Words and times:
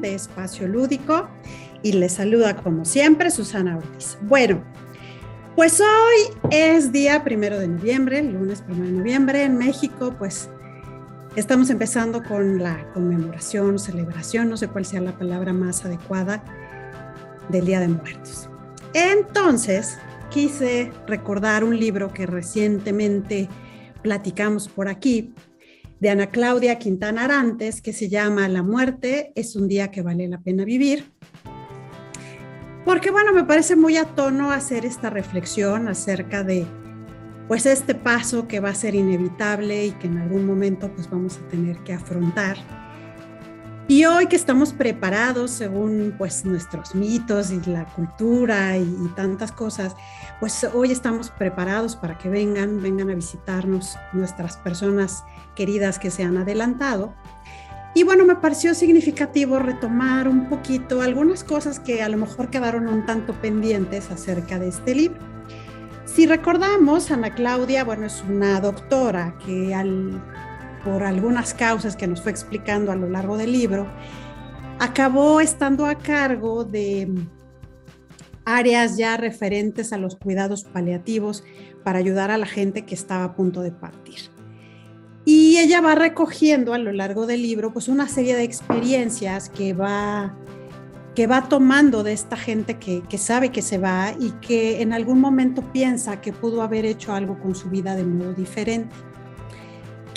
de 0.00 0.14
Espacio 0.14 0.68
Lúdico 0.68 1.28
y 1.82 1.92
les 1.92 2.12
saluda 2.12 2.56
como 2.56 2.84
siempre 2.84 3.30
Susana 3.30 3.76
Ortiz. 3.76 4.16
Bueno, 4.22 4.62
pues 5.56 5.80
hoy 5.80 6.36
es 6.50 6.92
día 6.92 7.24
primero 7.24 7.58
de 7.58 7.68
noviembre, 7.68 8.22
lunes 8.22 8.62
primero 8.62 8.86
de 8.86 8.92
noviembre 8.92 9.44
en 9.44 9.58
México, 9.58 10.14
pues 10.18 10.48
estamos 11.36 11.68
empezando 11.70 12.22
con 12.22 12.62
la 12.62 12.90
conmemoración, 12.92 13.78
celebración, 13.78 14.48
no 14.48 14.56
sé 14.56 14.68
cuál 14.68 14.84
sea 14.84 15.00
la 15.00 15.18
palabra 15.18 15.52
más 15.52 15.84
adecuada 15.84 16.44
del 17.48 17.66
Día 17.66 17.80
de 17.80 17.88
Muertos. 17.88 18.48
Entonces, 18.94 19.98
quise 20.30 20.92
recordar 21.06 21.64
un 21.64 21.78
libro 21.78 22.12
que 22.12 22.26
recientemente 22.26 23.48
platicamos 24.02 24.68
por 24.68 24.88
aquí, 24.88 25.34
de 26.00 26.10
Ana 26.10 26.28
Claudia 26.28 26.78
Quintana 26.78 27.24
Arantes, 27.24 27.82
que 27.82 27.92
se 27.92 28.08
llama 28.08 28.48
La 28.48 28.62
muerte 28.62 29.32
es 29.36 29.54
un 29.54 29.68
día 29.68 29.90
que 29.90 30.02
vale 30.02 30.26
la 30.28 30.40
pena 30.40 30.64
vivir. 30.64 31.12
Porque 32.84 33.10
bueno, 33.10 33.32
me 33.32 33.44
parece 33.44 33.76
muy 33.76 33.98
a 34.50 34.56
hacer 34.56 34.86
esta 34.86 35.10
reflexión 35.10 35.86
acerca 35.88 36.42
de 36.42 36.66
pues 37.46 37.66
este 37.66 37.94
paso 37.94 38.48
que 38.48 38.60
va 38.60 38.70
a 38.70 38.74
ser 38.74 38.94
inevitable 38.94 39.86
y 39.86 39.90
que 39.92 40.06
en 40.06 40.18
algún 40.18 40.46
momento 40.46 40.90
pues 40.94 41.10
vamos 41.10 41.36
a 41.38 41.48
tener 41.48 41.76
que 41.78 41.92
afrontar 41.92 42.56
y 43.90 44.04
hoy 44.04 44.28
que 44.28 44.36
estamos 44.36 44.72
preparados 44.72 45.50
según 45.50 46.14
pues 46.16 46.44
nuestros 46.44 46.94
mitos 46.94 47.50
y 47.50 47.60
la 47.68 47.86
cultura 47.86 48.78
y, 48.78 48.86
tantas 49.16 49.50
cosas, 49.50 49.96
pues 50.38 50.62
hoy 50.72 50.92
estamos 50.92 51.30
preparados 51.30 51.96
para 51.96 52.16
que 52.16 52.28
vengan, 52.28 52.80
vengan 52.80 53.10
a 53.10 53.16
visitarnos 53.16 53.96
nuestras 54.12 54.58
personas 54.58 55.24
queridas 55.56 55.98
que 55.98 56.12
se 56.12 56.22
han 56.22 56.36
adelantado. 56.36 57.16
Y 57.92 58.04
bueno, 58.04 58.24
me 58.24 58.36
pareció 58.36 58.74
significativo 58.74 59.58
retomar 59.58 60.28
un 60.28 60.48
poquito 60.48 61.02
algunas 61.02 61.42
cosas 61.42 61.80
que 61.80 62.00
a 62.00 62.08
lo 62.08 62.16
mejor 62.16 62.48
quedaron 62.48 62.86
un 62.86 63.04
tanto 63.06 63.32
pendientes 63.40 64.08
acerca 64.12 64.60
de 64.60 64.68
este 64.68 64.94
libro. 64.94 65.18
Si 66.04 66.26
recordamos, 66.26 67.10
Ana 67.10 67.34
Claudia, 67.34 67.82
bueno, 67.82 68.06
es 68.06 68.22
una 68.28 68.60
doctora 68.60 69.34
que 69.44 69.74
al 69.74 70.22
por 70.84 71.02
algunas 71.02 71.54
causas 71.54 71.96
que 71.96 72.06
nos 72.06 72.22
fue 72.22 72.32
explicando 72.32 72.92
a 72.92 72.96
lo 72.96 73.08
largo 73.08 73.36
del 73.36 73.52
libro, 73.52 73.86
acabó 74.78 75.40
estando 75.40 75.86
a 75.86 75.96
cargo 75.96 76.64
de 76.64 77.08
áreas 78.44 78.96
ya 78.96 79.16
referentes 79.16 79.92
a 79.92 79.98
los 79.98 80.16
cuidados 80.16 80.64
paliativos 80.64 81.44
para 81.84 81.98
ayudar 81.98 82.30
a 82.30 82.38
la 82.38 82.46
gente 82.46 82.84
que 82.84 82.94
estaba 82.94 83.24
a 83.24 83.34
punto 83.34 83.60
de 83.62 83.72
partir. 83.72 84.18
Y 85.24 85.58
ella 85.58 85.80
va 85.80 85.94
recogiendo 85.94 86.72
a 86.72 86.78
lo 86.78 86.92
largo 86.92 87.26
del 87.26 87.42
libro 87.42 87.72
pues 87.72 87.88
una 87.88 88.08
serie 88.08 88.34
de 88.34 88.42
experiencias 88.42 89.50
que 89.50 89.74
va, 89.74 90.34
que 91.14 91.26
va 91.26 91.48
tomando 91.48 92.02
de 92.02 92.14
esta 92.14 92.36
gente 92.36 92.78
que, 92.78 93.02
que 93.02 93.18
sabe 93.18 93.50
que 93.50 93.60
se 93.60 93.76
va 93.76 94.14
y 94.18 94.30
que 94.40 94.80
en 94.80 94.94
algún 94.94 95.20
momento 95.20 95.62
piensa 95.72 96.20
que 96.22 96.32
pudo 96.32 96.62
haber 96.62 96.86
hecho 96.86 97.12
algo 97.12 97.38
con 97.38 97.54
su 97.54 97.68
vida 97.68 97.94
de 97.94 98.04
modo 98.04 98.32
diferente 98.32 98.96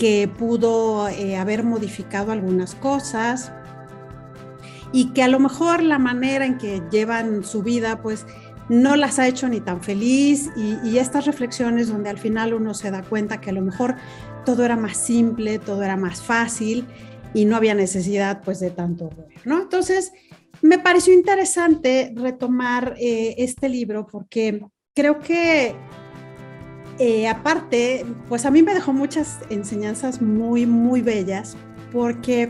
que 0.04 0.28
pudo 0.28 1.08
eh, 1.08 1.38
haber 1.38 1.64
modificado 1.64 2.34
algunas 2.34 2.76
cosas 2.76 3.54
y 4.92 5.14
que 5.14 5.24
a 5.24 5.30
lo 5.30 5.40
mejor 5.40 5.82
la 5.82 5.98
manera 5.98 6.46
en 6.46 6.58
que 6.58 6.84
llevan 6.92 7.46
su 7.46 7.64
vida 7.64 8.02
pues 8.02 8.26
no 8.68 8.98
las 8.98 9.18
ha 9.18 9.30
hecho 9.30 9.48
ni 9.48 9.62
tan 9.62 9.82
feliz 9.82 10.50
y, 10.58 10.98
estas 10.98 11.26
reflexiones 11.26 11.88
donde 11.88 12.10
al 12.10 12.18
final 12.18 12.54
uno 12.54 12.74
se 12.74 12.92
da 12.92 13.02
cuenta 13.02 13.40
que 13.40 13.52
a 13.52 13.54
lo 13.54 13.62
mejor 13.62 13.96
todo 14.46 14.66
era 14.66 14.76
más 14.76 14.98
simple, 14.98 15.58
todo 15.58 15.84
era 15.84 15.96
más 15.96 16.22
fácil 16.22 16.86
y 17.34 17.46
no 17.46 17.56
había 17.56 17.74
necesidad 17.74 18.42
pues 18.44 18.60
de 18.60 18.72
tanto 18.72 19.10
¿no? 19.46 19.62
Entonces 19.62 20.12
me 20.62 20.80
pareció 20.80 21.14
interesante 21.14 22.12
retomar 22.14 22.96
eh, 23.00 23.36
este 23.38 23.70
libro 23.70 24.06
porque 24.06 24.66
creo 24.94 25.20
que 25.20 25.78
eh, 27.00 27.28
aparte, 27.28 28.06
pues 28.30 28.46
a 28.46 28.52
mí 28.52 28.62
me 28.62 28.74
dejó 28.74 28.94
muchas 28.94 29.40
enseñanzas 29.50 30.22
muy, 30.22 30.66
muy 30.66 31.02
bellas, 31.02 31.58
porque 31.92 32.50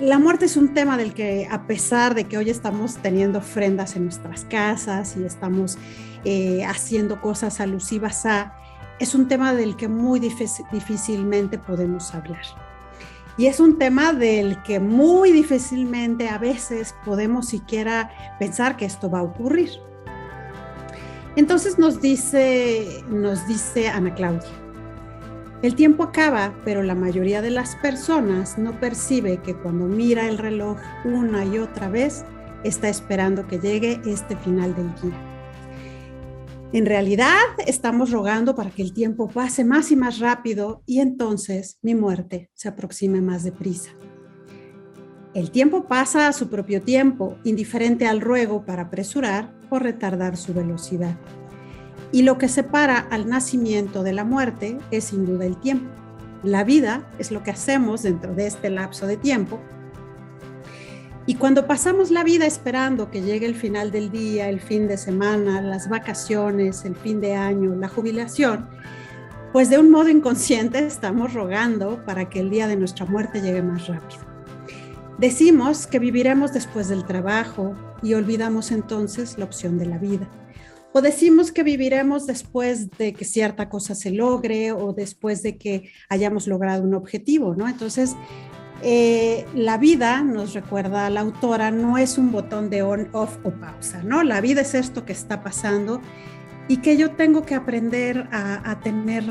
la 0.00 0.18
muerte 0.18 0.46
es 0.46 0.56
un 0.56 0.74
tema 0.74 0.96
del 0.96 1.14
que 1.14 1.48
a 1.50 1.66
pesar 1.66 2.14
de 2.14 2.24
que 2.24 2.38
hoy 2.38 2.50
estamos 2.50 2.96
teniendo 2.96 3.38
ofrendas 3.38 3.96
en 3.96 4.04
nuestras 4.04 4.44
casas 4.44 5.16
y 5.16 5.24
estamos 5.24 5.78
eh, 6.24 6.64
haciendo 6.64 7.20
cosas 7.20 7.60
alusivas 7.60 8.26
a, 8.26 8.56
es 8.98 9.14
un 9.14 9.28
tema 9.28 9.54
del 9.54 9.76
que 9.76 9.88
muy 9.88 10.20
difícilmente 10.20 11.58
podemos 11.58 12.14
hablar. 12.14 12.42
Y 13.38 13.46
es 13.46 13.60
un 13.60 13.78
tema 13.78 14.12
del 14.12 14.62
que 14.62 14.78
muy 14.78 15.32
difícilmente 15.32 16.28
a 16.28 16.38
veces 16.38 16.94
podemos 17.04 17.48
siquiera 17.48 18.10
pensar 18.38 18.76
que 18.76 18.84
esto 18.84 19.10
va 19.10 19.20
a 19.20 19.22
ocurrir. 19.22 19.70
Entonces 21.36 21.78
nos 21.78 22.00
dice, 22.00 23.02
nos 23.08 23.46
dice 23.48 23.88
Ana 23.88 24.14
Claudia, 24.14 24.50
el 25.62 25.76
tiempo 25.76 26.02
acaba, 26.02 26.52
pero 26.64 26.82
la 26.82 26.96
mayoría 26.96 27.40
de 27.40 27.50
las 27.50 27.76
personas 27.76 28.58
no 28.58 28.80
percibe 28.80 29.38
que 29.38 29.54
cuando 29.54 29.86
mira 29.86 30.28
el 30.28 30.36
reloj 30.36 30.76
una 31.04 31.44
y 31.44 31.58
otra 31.58 31.88
vez, 31.88 32.24
está 32.64 32.88
esperando 32.88 33.46
que 33.46 33.60
llegue 33.60 34.00
este 34.04 34.36
final 34.36 34.74
del 34.74 34.92
día. 35.00 35.32
En 36.72 36.86
realidad 36.86 37.36
estamos 37.66 38.10
rogando 38.10 38.54
para 38.54 38.70
que 38.70 38.82
el 38.82 38.92
tiempo 38.92 39.28
pase 39.28 39.64
más 39.64 39.92
y 39.92 39.96
más 39.96 40.18
rápido 40.18 40.82
y 40.84 41.00
entonces 41.00 41.78
mi 41.82 41.94
muerte 41.94 42.50
se 42.54 42.68
aproxime 42.68 43.20
más 43.20 43.44
deprisa. 43.44 43.90
El 45.34 45.50
tiempo 45.50 45.84
pasa 45.84 46.28
a 46.28 46.32
su 46.34 46.50
propio 46.50 46.82
tiempo, 46.82 47.38
indiferente 47.42 48.06
al 48.06 48.20
ruego 48.20 48.66
para 48.66 48.82
apresurar 48.82 49.50
o 49.70 49.78
retardar 49.78 50.36
su 50.36 50.52
velocidad. 50.52 51.16
Y 52.12 52.20
lo 52.20 52.36
que 52.36 52.48
separa 52.48 52.98
al 52.98 53.26
nacimiento 53.26 54.02
de 54.02 54.12
la 54.12 54.24
muerte 54.24 54.76
es 54.90 55.04
sin 55.04 55.24
duda 55.24 55.46
el 55.46 55.56
tiempo. 55.56 55.90
La 56.42 56.64
vida 56.64 57.08
es 57.18 57.30
lo 57.30 57.42
que 57.42 57.50
hacemos 57.50 58.02
dentro 58.02 58.34
de 58.34 58.46
este 58.46 58.68
lapso 58.68 59.06
de 59.06 59.16
tiempo. 59.16 59.58
Y 61.24 61.36
cuando 61.36 61.66
pasamos 61.66 62.10
la 62.10 62.24
vida 62.24 62.44
esperando 62.44 63.10
que 63.10 63.22
llegue 63.22 63.46
el 63.46 63.54
final 63.54 63.90
del 63.90 64.10
día, 64.10 64.50
el 64.50 64.60
fin 64.60 64.86
de 64.86 64.98
semana, 64.98 65.62
las 65.62 65.88
vacaciones, 65.88 66.84
el 66.84 66.94
fin 66.94 67.22
de 67.22 67.36
año, 67.36 67.74
la 67.74 67.88
jubilación, 67.88 68.68
pues 69.50 69.70
de 69.70 69.78
un 69.78 69.90
modo 69.90 70.10
inconsciente 70.10 70.84
estamos 70.84 71.32
rogando 71.32 72.04
para 72.04 72.28
que 72.28 72.40
el 72.40 72.50
día 72.50 72.66
de 72.66 72.76
nuestra 72.76 73.06
muerte 73.06 73.40
llegue 73.40 73.62
más 73.62 73.86
rápido. 73.86 74.31
Decimos 75.22 75.86
que 75.86 76.00
viviremos 76.00 76.52
después 76.52 76.88
del 76.88 77.04
trabajo 77.04 77.76
y 78.02 78.14
olvidamos 78.14 78.72
entonces 78.72 79.38
la 79.38 79.44
opción 79.44 79.78
de 79.78 79.86
la 79.86 79.96
vida. 79.96 80.28
O 80.92 81.00
decimos 81.00 81.52
que 81.52 81.62
viviremos 81.62 82.26
después 82.26 82.90
de 82.98 83.12
que 83.12 83.24
cierta 83.24 83.68
cosa 83.68 83.94
se 83.94 84.10
logre 84.10 84.72
o 84.72 84.92
después 84.92 85.44
de 85.44 85.58
que 85.58 85.92
hayamos 86.08 86.48
logrado 86.48 86.82
un 86.82 86.94
objetivo, 86.94 87.54
¿no? 87.54 87.68
Entonces, 87.68 88.16
eh, 88.82 89.46
la 89.54 89.78
vida, 89.78 90.24
nos 90.24 90.54
recuerda 90.54 91.08
la 91.08 91.20
autora, 91.20 91.70
no 91.70 91.98
es 91.98 92.18
un 92.18 92.32
botón 92.32 92.68
de 92.68 92.82
on, 92.82 93.08
off 93.12 93.38
o 93.44 93.52
pausa, 93.52 94.02
¿no? 94.02 94.24
La 94.24 94.40
vida 94.40 94.62
es 94.62 94.74
esto 94.74 95.04
que 95.04 95.12
está 95.12 95.44
pasando 95.44 96.00
y 96.66 96.78
que 96.78 96.96
yo 96.96 97.12
tengo 97.12 97.42
que 97.42 97.54
aprender 97.54 98.26
a 98.32 98.80
tener 98.82 99.22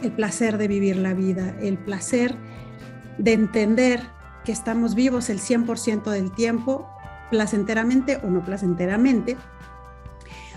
el 0.00 0.10
placer 0.12 0.56
de 0.56 0.68
vivir 0.68 0.96
la 0.96 1.12
vida, 1.12 1.54
el 1.60 1.76
placer 1.76 2.34
de 3.18 3.34
entender 3.34 4.00
que 4.44 4.52
estamos 4.52 4.94
vivos 4.94 5.30
el 5.30 5.40
100% 5.40 6.10
del 6.10 6.30
tiempo, 6.32 6.88
placenteramente 7.30 8.20
o 8.22 8.28
no 8.28 8.44
placenteramente, 8.44 9.36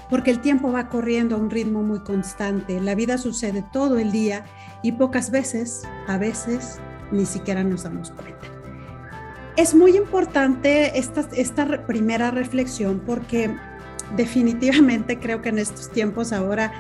porque 0.10 0.32
el 0.32 0.40
tiempo 0.40 0.72
va 0.72 0.90
corriendo 0.90 1.36
a 1.36 1.40
un 1.40 1.50
ritmo 1.50 1.84
muy 1.84 2.00
constante, 2.00 2.80
la 2.80 2.96
vida 2.96 3.18
sucede 3.18 3.64
todo 3.74 3.98
el 3.98 4.12
día 4.12 4.46
y 4.84 4.94
pocas 4.94 5.32
veces, 5.32 5.84
a 6.08 6.18
veces, 6.18 6.80
ni 7.12 7.26
siquiera 7.26 7.64
nos 7.64 7.84
damos 7.84 8.12
cuenta. 8.12 8.48
Es 9.56 9.74
muy 9.74 9.98
importante 9.98 10.98
esta, 10.98 11.28
esta 11.34 11.86
primera 11.88 12.32
reflexión 12.32 13.02
porque 13.06 13.56
definitivamente 14.16 15.20
creo 15.20 15.42
que 15.42 15.50
en 15.50 15.60
estos 15.60 15.90
tiempos 15.92 16.32
ahora 16.32 16.72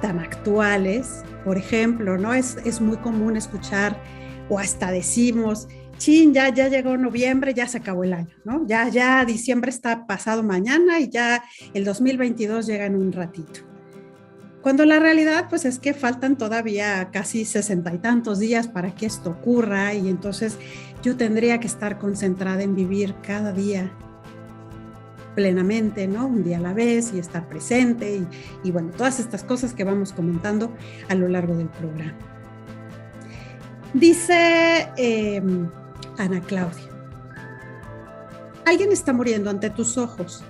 tan 0.00 0.18
actuales, 0.18 1.22
por 1.44 1.56
ejemplo, 1.58 2.18
¿no? 2.18 2.32
Es, 2.32 2.56
es 2.64 2.80
muy 2.80 2.96
común 2.96 3.36
escuchar 3.36 4.00
o 4.48 4.58
hasta 4.58 4.90
decimos, 4.90 5.68
chin, 6.02 6.34
ya, 6.34 6.50
llegó 6.50 6.96
noviembre, 6.96 7.54
ya 7.54 7.68
se 7.68 7.78
acabó 7.78 8.02
el 8.02 8.12
año, 8.12 8.34
¿no? 8.44 8.66
Ya, 8.66 8.88
ya 8.88 9.24
diciembre 9.24 9.70
está 9.70 10.04
pasado 10.04 10.42
mañana 10.42 10.98
y 10.98 11.08
ya 11.08 11.44
el 11.74 11.84
2022 11.84 12.66
llega 12.66 12.86
en 12.86 12.96
un 12.96 13.12
ratito. 13.12 13.60
Cuando 14.62 14.84
la 14.84 14.98
realidad, 14.98 15.46
pues 15.48 15.64
es 15.64 15.78
que 15.78 15.94
faltan 15.94 16.36
todavía 16.36 17.10
casi 17.12 17.44
sesenta 17.44 17.94
y 17.94 17.98
tantos 17.98 18.40
días 18.40 18.66
para 18.66 18.92
que 18.96 19.06
esto 19.06 19.30
ocurra 19.30 19.94
y 19.94 20.08
entonces 20.08 20.58
yo 21.04 21.16
tendría 21.16 21.60
que 21.60 21.68
estar 21.68 22.00
concentrada 22.00 22.64
en 22.64 22.74
vivir 22.74 23.14
cada 23.22 23.52
día 23.52 23.92
plenamente, 25.36 26.08
¿no? 26.08 26.26
Un 26.26 26.42
día 26.42 26.58
a 26.58 26.60
la 26.60 26.74
vez 26.74 27.12
y 27.14 27.20
estar 27.20 27.48
presente 27.48 28.22
y, 28.64 28.70
bueno, 28.72 28.90
todas 28.90 29.20
estas 29.20 29.44
cosas 29.44 29.72
que 29.72 29.84
vamos 29.84 30.12
comentando 30.12 30.72
a 31.08 31.14
lo 31.14 31.28
largo 31.28 31.54
del 31.54 31.68
programa. 31.68 32.18
Dice... 33.94 34.88
Em, 34.96 35.70
Ana 36.18 36.40
Claudia. 36.40 36.88
Alguien 38.64 38.92
está 38.92 39.12
muriendo 39.12 39.50
ante 39.50 39.70
tus 39.70 39.98
ojos. 39.98 40.44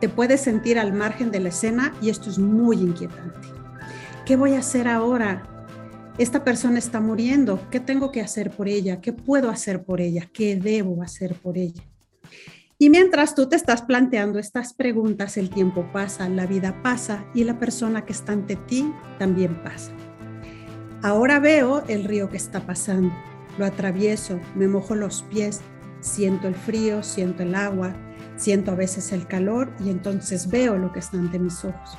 Te 0.00 0.08
puedes 0.08 0.40
sentir 0.40 0.78
al 0.78 0.92
margen 0.92 1.30
de 1.30 1.40
la 1.40 1.48
escena 1.48 1.94
y 2.02 2.10
esto 2.10 2.28
es 2.28 2.38
muy 2.38 2.76
inquietante. 2.76 3.48
¿Qué 4.24 4.36
voy 4.36 4.54
a 4.54 4.58
hacer 4.58 4.88
ahora? 4.88 5.42
Esta 6.18 6.44
persona 6.44 6.78
está 6.78 7.00
muriendo. 7.00 7.60
¿Qué 7.70 7.80
tengo 7.80 8.10
que 8.10 8.20
hacer 8.20 8.50
por 8.50 8.68
ella? 8.68 9.00
¿Qué 9.00 9.12
puedo 9.12 9.50
hacer 9.50 9.84
por 9.84 10.00
ella? 10.00 10.28
¿Qué 10.32 10.56
debo 10.56 11.02
hacer 11.02 11.34
por 11.34 11.56
ella? 11.56 11.82
Y 12.78 12.90
mientras 12.90 13.34
tú 13.34 13.48
te 13.48 13.56
estás 13.56 13.82
planteando 13.82 14.38
estas 14.38 14.74
preguntas, 14.74 15.38
el 15.38 15.48
tiempo 15.48 15.90
pasa, 15.92 16.28
la 16.28 16.46
vida 16.46 16.82
pasa 16.82 17.24
y 17.34 17.44
la 17.44 17.58
persona 17.58 18.04
que 18.04 18.12
está 18.12 18.32
ante 18.32 18.56
ti 18.56 18.92
también 19.18 19.62
pasa. 19.62 19.92
Ahora 21.02 21.38
veo 21.38 21.84
el 21.88 22.04
río 22.04 22.28
que 22.28 22.36
está 22.36 22.66
pasando, 22.66 23.14
lo 23.58 23.66
atravieso, 23.66 24.40
me 24.54 24.68
mojo 24.68 24.94
los 24.94 25.22
pies, 25.22 25.60
siento 26.00 26.48
el 26.48 26.54
frío, 26.54 27.02
siento 27.02 27.42
el 27.42 27.54
agua, 27.54 27.94
siento 28.36 28.70
a 28.70 28.74
veces 28.74 29.12
el 29.12 29.26
calor 29.26 29.70
y 29.84 29.90
entonces 29.90 30.50
veo 30.50 30.76
lo 30.76 30.92
que 30.92 31.00
está 31.00 31.16
ante 31.16 31.38
mis 31.38 31.64
ojos. 31.64 31.98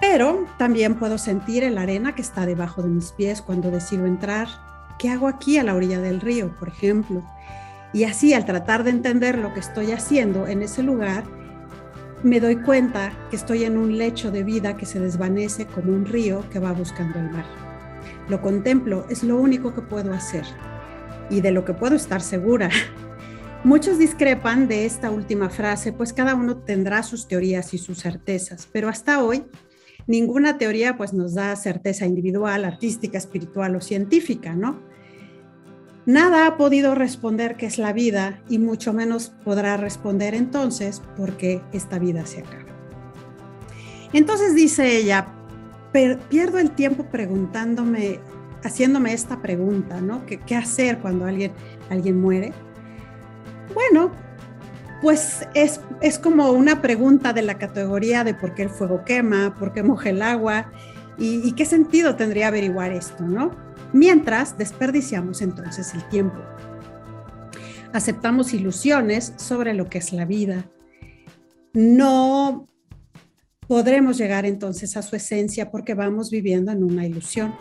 Pero 0.00 0.46
también 0.58 0.94
puedo 0.94 1.18
sentir 1.18 1.70
la 1.70 1.82
arena 1.82 2.14
que 2.14 2.22
está 2.22 2.46
debajo 2.46 2.82
de 2.82 2.88
mis 2.88 3.12
pies 3.12 3.42
cuando 3.42 3.70
decido 3.70 4.06
entrar. 4.06 4.48
¿Qué 4.98 5.10
hago 5.10 5.28
aquí 5.28 5.58
a 5.58 5.64
la 5.64 5.74
orilla 5.74 6.00
del 6.00 6.20
río, 6.20 6.54
por 6.58 6.68
ejemplo? 6.68 7.22
Y 7.92 8.04
así 8.04 8.32
al 8.32 8.44
tratar 8.44 8.84
de 8.84 8.90
entender 8.90 9.38
lo 9.38 9.52
que 9.54 9.60
estoy 9.60 9.92
haciendo 9.92 10.46
en 10.46 10.62
ese 10.62 10.82
lugar, 10.82 11.24
me 12.22 12.40
doy 12.40 12.56
cuenta 12.56 13.12
que 13.30 13.36
estoy 13.36 13.64
en 13.64 13.76
un 13.76 13.96
lecho 13.96 14.30
de 14.30 14.42
vida 14.42 14.76
que 14.76 14.86
se 14.86 15.00
desvanece 15.00 15.66
como 15.66 15.92
un 15.92 16.04
río 16.04 16.44
que 16.50 16.58
va 16.58 16.72
buscando 16.72 17.18
el 17.18 17.30
mar. 17.30 17.67
Lo 18.28 18.42
contemplo, 18.42 19.06
es 19.08 19.22
lo 19.22 19.36
único 19.38 19.74
que 19.74 19.82
puedo 19.82 20.12
hacer 20.12 20.44
y 21.30 21.40
de 21.40 21.50
lo 21.50 21.64
que 21.64 21.74
puedo 21.74 21.96
estar 21.96 22.20
segura. 22.20 22.70
Muchos 23.64 23.98
discrepan 23.98 24.68
de 24.68 24.86
esta 24.86 25.10
última 25.10 25.50
frase, 25.50 25.92
pues 25.92 26.12
cada 26.12 26.34
uno 26.34 26.58
tendrá 26.58 27.02
sus 27.02 27.26
teorías 27.26 27.74
y 27.74 27.78
sus 27.78 27.98
certezas, 27.98 28.68
pero 28.70 28.88
hasta 28.88 29.22
hoy 29.22 29.44
ninguna 30.06 30.58
teoría 30.58 30.96
pues 30.96 31.12
nos 31.12 31.34
da 31.34 31.54
certeza 31.56 32.06
individual, 32.06 32.64
artística, 32.64 33.18
espiritual 33.18 33.76
o 33.76 33.80
científica, 33.80 34.54
¿no? 34.54 34.80
Nada 36.06 36.46
ha 36.46 36.56
podido 36.56 36.94
responder 36.94 37.56
qué 37.56 37.66
es 37.66 37.76
la 37.76 37.92
vida 37.92 38.42
y 38.48 38.58
mucho 38.58 38.94
menos 38.94 39.30
podrá 39.44 39.76
responder 39.76 40.34
entonces 40.34 41.02
por 41.16 41.36
qué 41.36 41.60
esta 41.72 41.98
vida 41.98 42.24
se 42.24 42.40
acaba. 42.40 42.64
Entonces 44.14 44.54
dice 44.54 44.96
ella, 44.96 45.34
pierdo 46.28 46.58
el 46.58 46.70
tiempo 46.72 47.04
preguntándome, 47.04 48.20
haciéndome 48.62 49.12
esta 49.12 49.40
pregunta, 49.40 50.00
¿no? 50.00 50.24
¿Qué, 50.26 50.56
hacer 50.56 50.98
cuando 50.98 51.26
alguien, 51.26 51.52
alguien 51.90 52.20
muere? 52.20 52.52
Bueno, 53.74 54.10
pues 55.02 55.46
es, 55.54 55.80
es, 56.00 56.18
como 56.18 56.50
una 56.50 56.82
pregunta 56.82 57.32
de 57.32 57.42
la 57.42 57.58
categoría 57.58 58.24
de 58.24 58.34
por 58.34 58.54
qué 58.54 58.62
el 58.62 58.70
fuego 58.70 59.04
quema, 59.04 59.54
por 59.54 59.72
qué 59.72 59.82
moja 59.82 60.10
el 60.10 60.22
agua 60.22 60.70
y 61.20 61.50
qué 61.52 61.64
sentido 61.64 62.14
tendría 62.14 62.46
averiguar 62.46 62.92
esto, 62.92 63.24
¿no? 63.24 63.50
mientras 63.92 64.58
desperdiciamos 64.58 65.42
entonces 65.42 65.94
el 65.94 66.06
tiempo. 66.08 66.38
Aceptamos 67.92 68.52
ilusiones 68.52 69.32
sobre 69.36 69.74
lo 69.74 69.88
que 69.88 69.98
es 69.98 70.12
la 70.12 70.24
vida. 70.24 70.66
No 71.72 72.68
podremos 73.68 74.16
llegar 74.16 74.46
entonces 74.46 74.96
a 74.96 75.02
su 75.02 75.14
esencia 75.14 75.70
porque 75.70 75.94
vamos 75.94 76.30
viviendo 76.30 76.72
en 76.72 76.82
una 76.82 77.06
ilusión. 77.06 77.54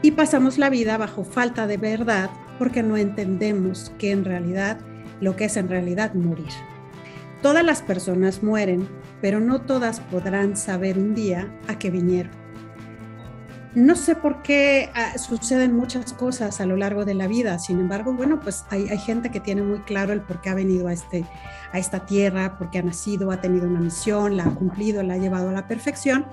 Y 0.00 0.12
pasamos 0.12 0.58
la 0.58 0.70
vida 0.70 0.96
bajo 0.96 1.22
falta 1.22 1.66
de 1.66 1.76
verdad 1.76 2.30
porque 2.58 2.82
no 2.82 2.96
entendemos 2.96 3.92
que 3.98 4.10
en 4.10 4.24
realidad 4.24 4.78
lo 5.20 5.36
que 5.36 5.44
es 5.44 5.56
en 5.56 5.68
realidad 5.68 6.14
morir. 6.14 6.52
Todas 7.42 7.64
las 7.64 7.82
personas 7.82 8.42
mueren, 8.42 8.88
pero 9.20 9.38
no 9.38 9.60
todas 9.60 10.00
podrán 10.00 10.56
saber 10.56 10.98
un 10.98 11.14
día 11.14 11.52
a 11.68 11.78
qué 11.78 11.90
vinieron. 11.90 12.37
No 13.74 13.96
sé 13.96 14.14
por 14.14 14.42
qué 14.42 14.90
ah, 14.94 15.18
suceden 15.18 15.76
muchas 15.76 16.14
cosas 16.14 16.60
a 16.60 16.66
lo 16.66 16.76
largo 16.76 17.04
de 17.04 17.14
la 17.14 17.26
vida, 17.26 17.58
sin 17.58 17.78
embargo, 17.78 18.14
bueno, 18.14 18.40
pues 18.40 18.64
hay, 18.70 18.86
gente 18.98 19.30
que 19.30 19.40
tiene 19.40 19.62
muy 19.62 19.80
claro 19.80 20.14
el 20.14 20.22
por 20.22 20.40
qué 20.40 20.48
ha 20.48 20.54
venido 20.54 20.88
a, 20.88 20.92
este, 20.92 21.26
a 21.72 21.78
esta 21.78 22.06
tierra, 22.06 22.56
por 22.56 22.70
qué 22.70 22.78
ha 22.78 22.82
nacido, 22.82 23.30
ha 23.30 23.40
tenido 23.40 23.66
una 23.66 23.80
misión, 23.80 24.36
la 24.36 24.44
ha 24.44 24.54
cumplido, 24.54 25.02
la 25.02 25.14
ha 25.14 25.18
llevado 25.18 25.50
a 25.50 25.52
la 25.52 25.68
perfección. 25.68 26.24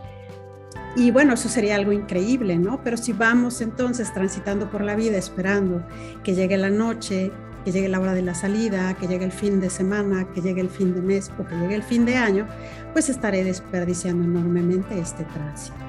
Y 0.96 1.12
bueno, 1.12 1.34
eso 1.34 1.50
sería 1.50 1.76
algo 1.76 1.92
increíble, 1.92 2.58
¿no? 2.58 2.82
Pero 2.82 2.96
si 2.96 3.12
vamos 3.12 3.60
entonces 3.60 4.14
transitando 4.14 4.72
por 4.72 4.82
la 4.82 4.96
vida 4.96 5.18
esperando 5.18 5.86
que 6.24 6.36
llegue 6.36 6.56
la 6.56 6.70
noche, 6.70 7.34
que 7.66 7.74
llegue 7.74 7.90
la 7.90 8.00
hora 8.00 8.14
de 8.14 8.22
la 8.22 8.34
salida, 8.34 8.94
que 8.94 9.08
llegue 9.08 9.26
el 9.26 9.34
fin 9.34 9.60
de 9.60 9.70
semana, 9.70 10.26
que 10.34 10.42
llegue 10.42 10.62
el 10.62 10.70
fin 10.70 10.96
de 10.96 11.02
mes 11.02 11.32
o 11.38 11.46
que 11.46 11.56
llegue 11.56 11.76
el 11.76 11.84
fin 11.84 12.06
de 12.06 12.16
año, 12.16 12.48
pues 12.94 13.10
estaré 13.10 13.44
desperdiciando 13.44 14.24
enormemente 14.24 14.98
este 14.98 15.26
tránsito. 15.26 15.85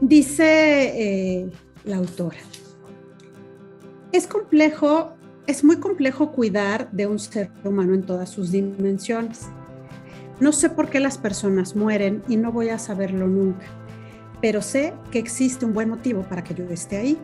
Dice 0.00 0.42
eh, 0.44 1.50
la 1.84 1.96
autora, 1.96 2.36
es 4.10 4.26
complejo, 4.26 5.14
es 5.46 5.62
muy 5.62 5.76
complejo 5.76 6.32
cuidar 6.32 6.90
de 6.90 7.06
un 7.06 7.20
ser 7.20 7.50
humano 7.62 7.94
en 7.94 8.02
todas 8.02 8.28
sus 8.28 8.50
dimensiones. 8.50 9.46
No 10.40 10.50
sé 10.52 10.68
por 10.68 10.90
qué 10.90 10.98
las 10.98 11.16
personas 11.16 11.76
mueren 11.76 12.24
y 12.28 12.36
no 12.36 12.50
voy 12.50 12.70
a 12.70 12.78
saberlo 12.78 13.28
nunca, 13.28 13.66
pero 14.42 14.62
sé 14.62 14.94
que 15.12 15.20
existe 15.20 15.64
un 15.64 15.72
buen 15.72 15.90
motivo 15.90 16.22
para 16.22 16.42
que 16.42 16.54
yo 16.54 16.64
esté 16.64 16.96
ahí, 16.96 17.18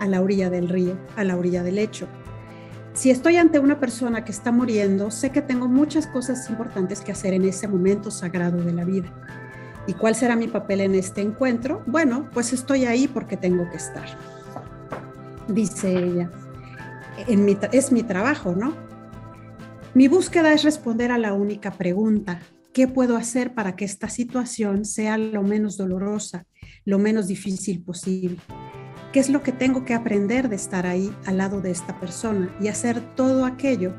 a 0.00 0.06
la 0.08 0.22
orilla 0.22 0.48
del 0.48 0.70
río, 0.70 0.96
a 1.16 1.24
la 1.24 1.36
orilla 1.36 1.62
del 1.62 1.74
lecho. 1.76 2.08
Si 2.94 3.10
estoy 3.10 3.36
ante 3.36 3.58
una 3.58 3.78
persona 3.78 4.24
que 4.24 4.32
está 4.32 4.52
muriendo, 4.52 5.10
sé 5.10 5.30
que 5.30 5.42
tengo 5.42 5.68
muchas 5.68 6.06
cosas 6.06 6.48
importantes 6.48 7.02
que 7.02 7.12
hacer 7.12 7.34
en 7.34 7.44
ese 7.44 7.68
momento 7.68 8.10
sagrado 8.10 8.58
de 8.58 8.72
la 8.72 8.84
vida 8.84 9.12
¿Y 9.86 9.94
cuál 9.94 10.14
será 10.14 10.36
mi 10.36 10.48
papel 10.48 10.80
en 10.80 10.94
este 10.94 11.20
encuentro? 11.20 11.82
Bueno, 11.86 12.28
pues 12.32 12.52
estoy 12.52 12.84
ahí 12.84 13.08
porque 13.08 13.36
tengo 13.36 13.68
que 13.70 13.76
estar. 13.76 14.06
Dice 15.48 15.92
ella, 15.92 16.30
es 17.72 17.92
mi 17.92 18.02
trabajo, 18.02 18.54
¿no? 18.54 18.74
Mi 19.94 20.08
búsqueda 20.08 20.52
es 20.52 20.62
responder 20.62 21.10
a 21.10 21.18
la 21.18 21.34
única 21.34 21.72
pregunta, 21.72 22.40
¿qué 22.72 22.88
puedo 22.88 23.16
hacer 23.16 23.52
para 23.54 23.76
que 23.76 23.84
esta 23.84 24.08
situación 24.08 24.86
sea 24.86 25.18
lo 25.18 25.42
menos 25.42 25.76
dolorosa, 25.76 26.46
lo 26.86 26.98
menos 26.98 27.26
difícil 27.26 27.82
posible? 27.82 28.38
¿Qué 29.12 29.20
es 29.20 29.28
lo 29.28 29.42
que 29.42 29.52
tengo 29.52 29.84
que 29.84 29.92
aprender 29.92 30.48
de 30.48 30.56
estar 30.56 30.86
ahí 30.86 31.14
al 31.26 31.36
lado 31.36 31.60
de 31.60 31.70
esta 31.70 32.00
persona 32.00 32.56
y 32.58 32.68
hacer 32.68 33.02
todo 33.14 33.44
aquello, 33.44 33.92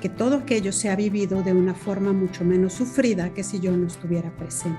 que 0.00 0.08
todo 0.08 0.36
aquello 0.36 0.70
sea 0.70 0.94
vivido 0.94 1.42
de 1.42 1.52
una 1.52 1.74
forma 1.74 2.12
mucho 2.12 2.44
menos 2.44 2.74
sufrida 2.74 3.34
que 3.34 3.42
si 3.42 3.58
yo 3.58 3.76
no 3.76 3.88
estuviera 3.88 4.30
presente? 4.36 4.78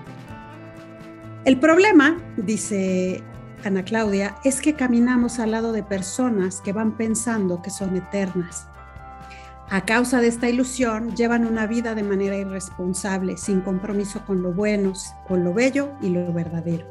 El 1.48 1.62
problema, 1.62 2.18
dice 2.36 3.24
Ana 3.64 3.86
Claudia, 3.86 4.36
es 4.44 4.60
que 4.60 4.74
caminamos 4.74 5.40
al 5.40 5.52
lado 5.52 5.72
de 5.72 5.82
personas 5.82 6.60
que 6.60 6.74
van 6.74 6.98
pensando 6.98 7.62
que 7.62 7.70
son 7.70 7.96
eternas. 7.96 8.68
A 9.70 9.86
causa 9.86 10.20
de 10.20 10.28
esta 10.28 10.50
ilusión, 10.50 11.16
llevan 11.16 11.46
una 11.46 11.66
vida 11.66 11.96
de 11.96 12.04
manera 12.04 12.36
irresponsable, 12.36 13.38
sin 13.38 13.62
compromiso 13.62 14.26
con 14.26 14.42
lo 14.42 14.52
bueno, 14.52 14.92
con 15.26 15.46
lo 15.46 15.54
bello 15.54 15.94
y 16.02 16.10
lo 16.10 16.34
verdadero. 16.34 16.86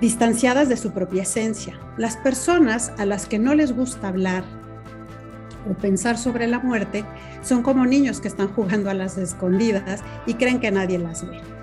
Distanciadas 0.00 0.68
de 0.68 0.76
su 0.76 0.90
propia 0.90 1.22
esencia, 1.22 1.78
las 1.96 2.16
personas 2.16 2.92
a 2.98 3.06
las 3.06 3.26
que 3.26 3.38
no 3.38 3.54
les 3.54 3.72
gusta 3.72 4.08
hablar 4.08 4.42
o 5.70 5.74
pensar 5.74 6.18
sobre 6.18 6.48
la 6.48 6.58
muerte 6.58 7.04
son 7.40 7.62
como 7.62 7.86
niños 7.86 8.20
que 8.20 8.26
están 8.26 8.48
jugando 8.48 8.90
a 8.90 8.94
las 8.94 9.16
escondidas 9.16 10.02
y 10.26 10.34
creen 10.34 10.58
que 10.58 10.72
nadie 10.72 10.98
las 10.98 11.24
ve. 11.24 11.55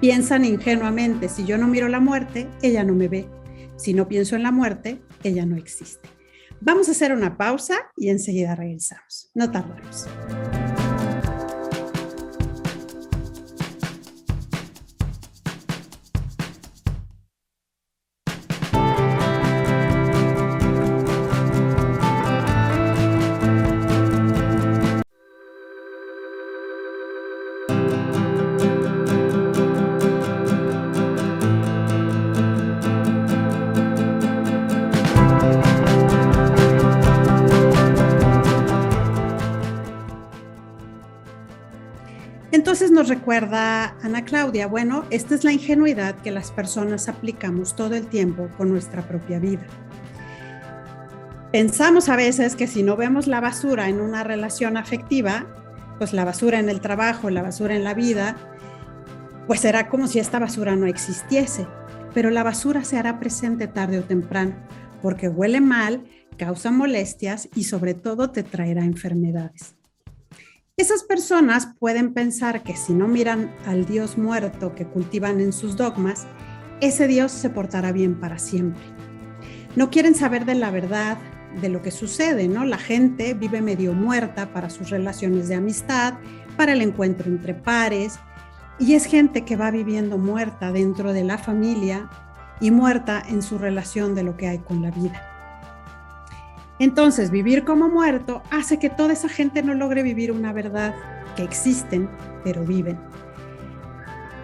Piensan 0.00 0.44
ingenuamente, 0.44 1.28
si 1.28 1.44
yo 1.44 1.58
no 1.58 1.66
miro 1.66 1.88
la 1.88 1.98
muerte, 1.98 2.48
ella 2.62 2.84
no 2.84 2.94
me 2.94 3.08
ve. 3.08 3.28
Si 3.76 3.94
no 3.94 4.06
pienso 4.06 4.36
en 4.36 4.44
la 4.44 4.52
muerte, 4.52 5.00
ella 5.24 5.44
no 5.44 5.56
existe. 5.56 6.08
Vamos 6.60 6.88
a 6.88 6.92
hacer 6.92 7.12
una 7.12 7.36
pausa 7.36 7.74
y 7.96 8.08
enseguida 8.08 8.54
regresamos. 8.54 9.30
No 9.34 9.50
tardamos. 9.50 10.06
Nos 42.98 43.08
recuerda 43.08 43.96
Ana 44.02 44.24
Claudia, 44.24 44.66
bueno, 44.66 45.04
esta 45.10 45.36
es 45.36 45.44
la 45.44 45.52
ingenuidad 45.52 46.16
que 46.16 46.32
las 46.32 46.50
personas 46.50 47.08
aplicamos 47.08 47.76
todo 47.76 47.94
el 47.94 48.08
tiempo 48.08 48.48
con 48.56 48.70
nuestra 48.70 49.06
propia 49.06 49.38
vida. 49.38 49.62
Pensamos 51.52 52.08
a 52.08 52.16
veces 52.16 52.56
que 52.56 52.66
si 52.66 52.82
no 52.82 52.96
vemos 52.96 53.28
la 53.28 53.40
basura 53.40 53.88
en 53.88 54.00
una 54.00 54.24
relación 54.24 54.76
afectiva, 54.76 55.46
pues 55.98 56.12
la 56.12 56.24
basura 56.24 56.58
en 56.58 56.68
el 56.68 56.80
trabajo, 56.80 57.30
la 57.30 57.40
basura 57.40 57.76
en 57.76 57.84
la 57.84 57.94
vida, 57.94 58.34
pues 59.46 59.60
será 59.60 59.88
como 59.88 60.08
si 60.08 60.18
esta 60.18 60.40
basura 60.40 60.74
no 60.74 60.86
existiese. 60.86 61.68
Pero 62.14 62.30
la 62.30 62.42
basura 62.42 62.82
se 62.82 62.98
hará 62.98 63.20
presente 63.20 63.68
tarde 63.68 64.00
o 64.00 64.02
temprano, 64.02 64.56
porque 65.02 65.28
huele 65.28 65.60
mal, 65.60 66.02
causa 66.36 66.72
molestias 66.72 67.48
y 67.54 67.62
sobre 67.62 67.94
todo 67.94 68.32
te 68.32 68.42
traerá 68.42 68.82
enfermedades. 68.82 69.77
Esas 70.78 71.02
personas 71.02 71.74
pueden 71.80 72.14
pensar 72.14 72.62
que 72.62 72.76
si 72.76 72.92
no 72.92 73.08
miran 73.08 73.52
al 73.66 73.84
Dios 73.84 74.16
muerto 74.16 74.76
que 74.76 74.86
cultivan 74.86 75.40
en 75.40 75.52
sus 75.52 75.76
dogmas, 75.76 76.24
ese 76.80 77.08
Dios 77.08 77.32
se 77.32 77.50
portará 77.50 77.90
bien 77.90 78.20
para 78.20 78.38
siempre. 78.38 78.80
No 79.74 79.90
quieren 79.90 80.14
saber 80.14 80.44
de 80.44 80.54
la 80.54 80.70
verdad, 80.70 81.18
de 81.60 81.68
lo 81.68 81.82
que 81.82 81.90
sucede, 81.90 82.46
¿no? 82.46 82.64
La 82.64 82.78
gente 82.78 83.34
vive 83.34 83.60
medio 83.60 83.92
muerta 83.92 84.52
para 84.52 84.70
sus 84.70 84.90
relaciones 84.90 85.48
de 85.48 85.56
amistad, 85.56 86.14
para 86.56 86.74
el 86.74 86.82
encuentro 86.82 87.26
entre 87.26 87.54
pares, 87.54 88.20
y 88.78 88.94
es 88.94 89.04
gente 89.04 89.44
que 89.44 89.56
va 89.56 89.72
viviendo 89.72 90.16
muerta 90.16 90.70
dentro 90.70 91.12
de 91.12 91.24
la 91.24 91.38
familia 91.38 92.08
y 92.60 92.70
muerta 92.70 93.20
en 93.28 93.42
su 93.42 93.58
relación 93.58 94.14
de 94.14 94.22
lo 94.22 94.36
que 94.36 94.46
hay 94.46 94.58
con 94.58 94.80
la 94.80 94.92
vida. 94.92 95.27
Entonces, 96.78 97.30
vivir 97.30 97.64
como 97.64 97.88
muerto 97.88 98.42
hace 98.50 98.78
que 98.78 98.90
toda 98.90 99.12
esa 99.12 99.28
gente 99.28 99.62
no 99.62 99.74
logre 99.74 100.02
vivir 100.02 100.30
una 100.32 100.52
verdad 100.52 100.94
que 101.36 101.42
existen, 101.42 102.08
pero 102.44 102.64
viven. 102.64 102.98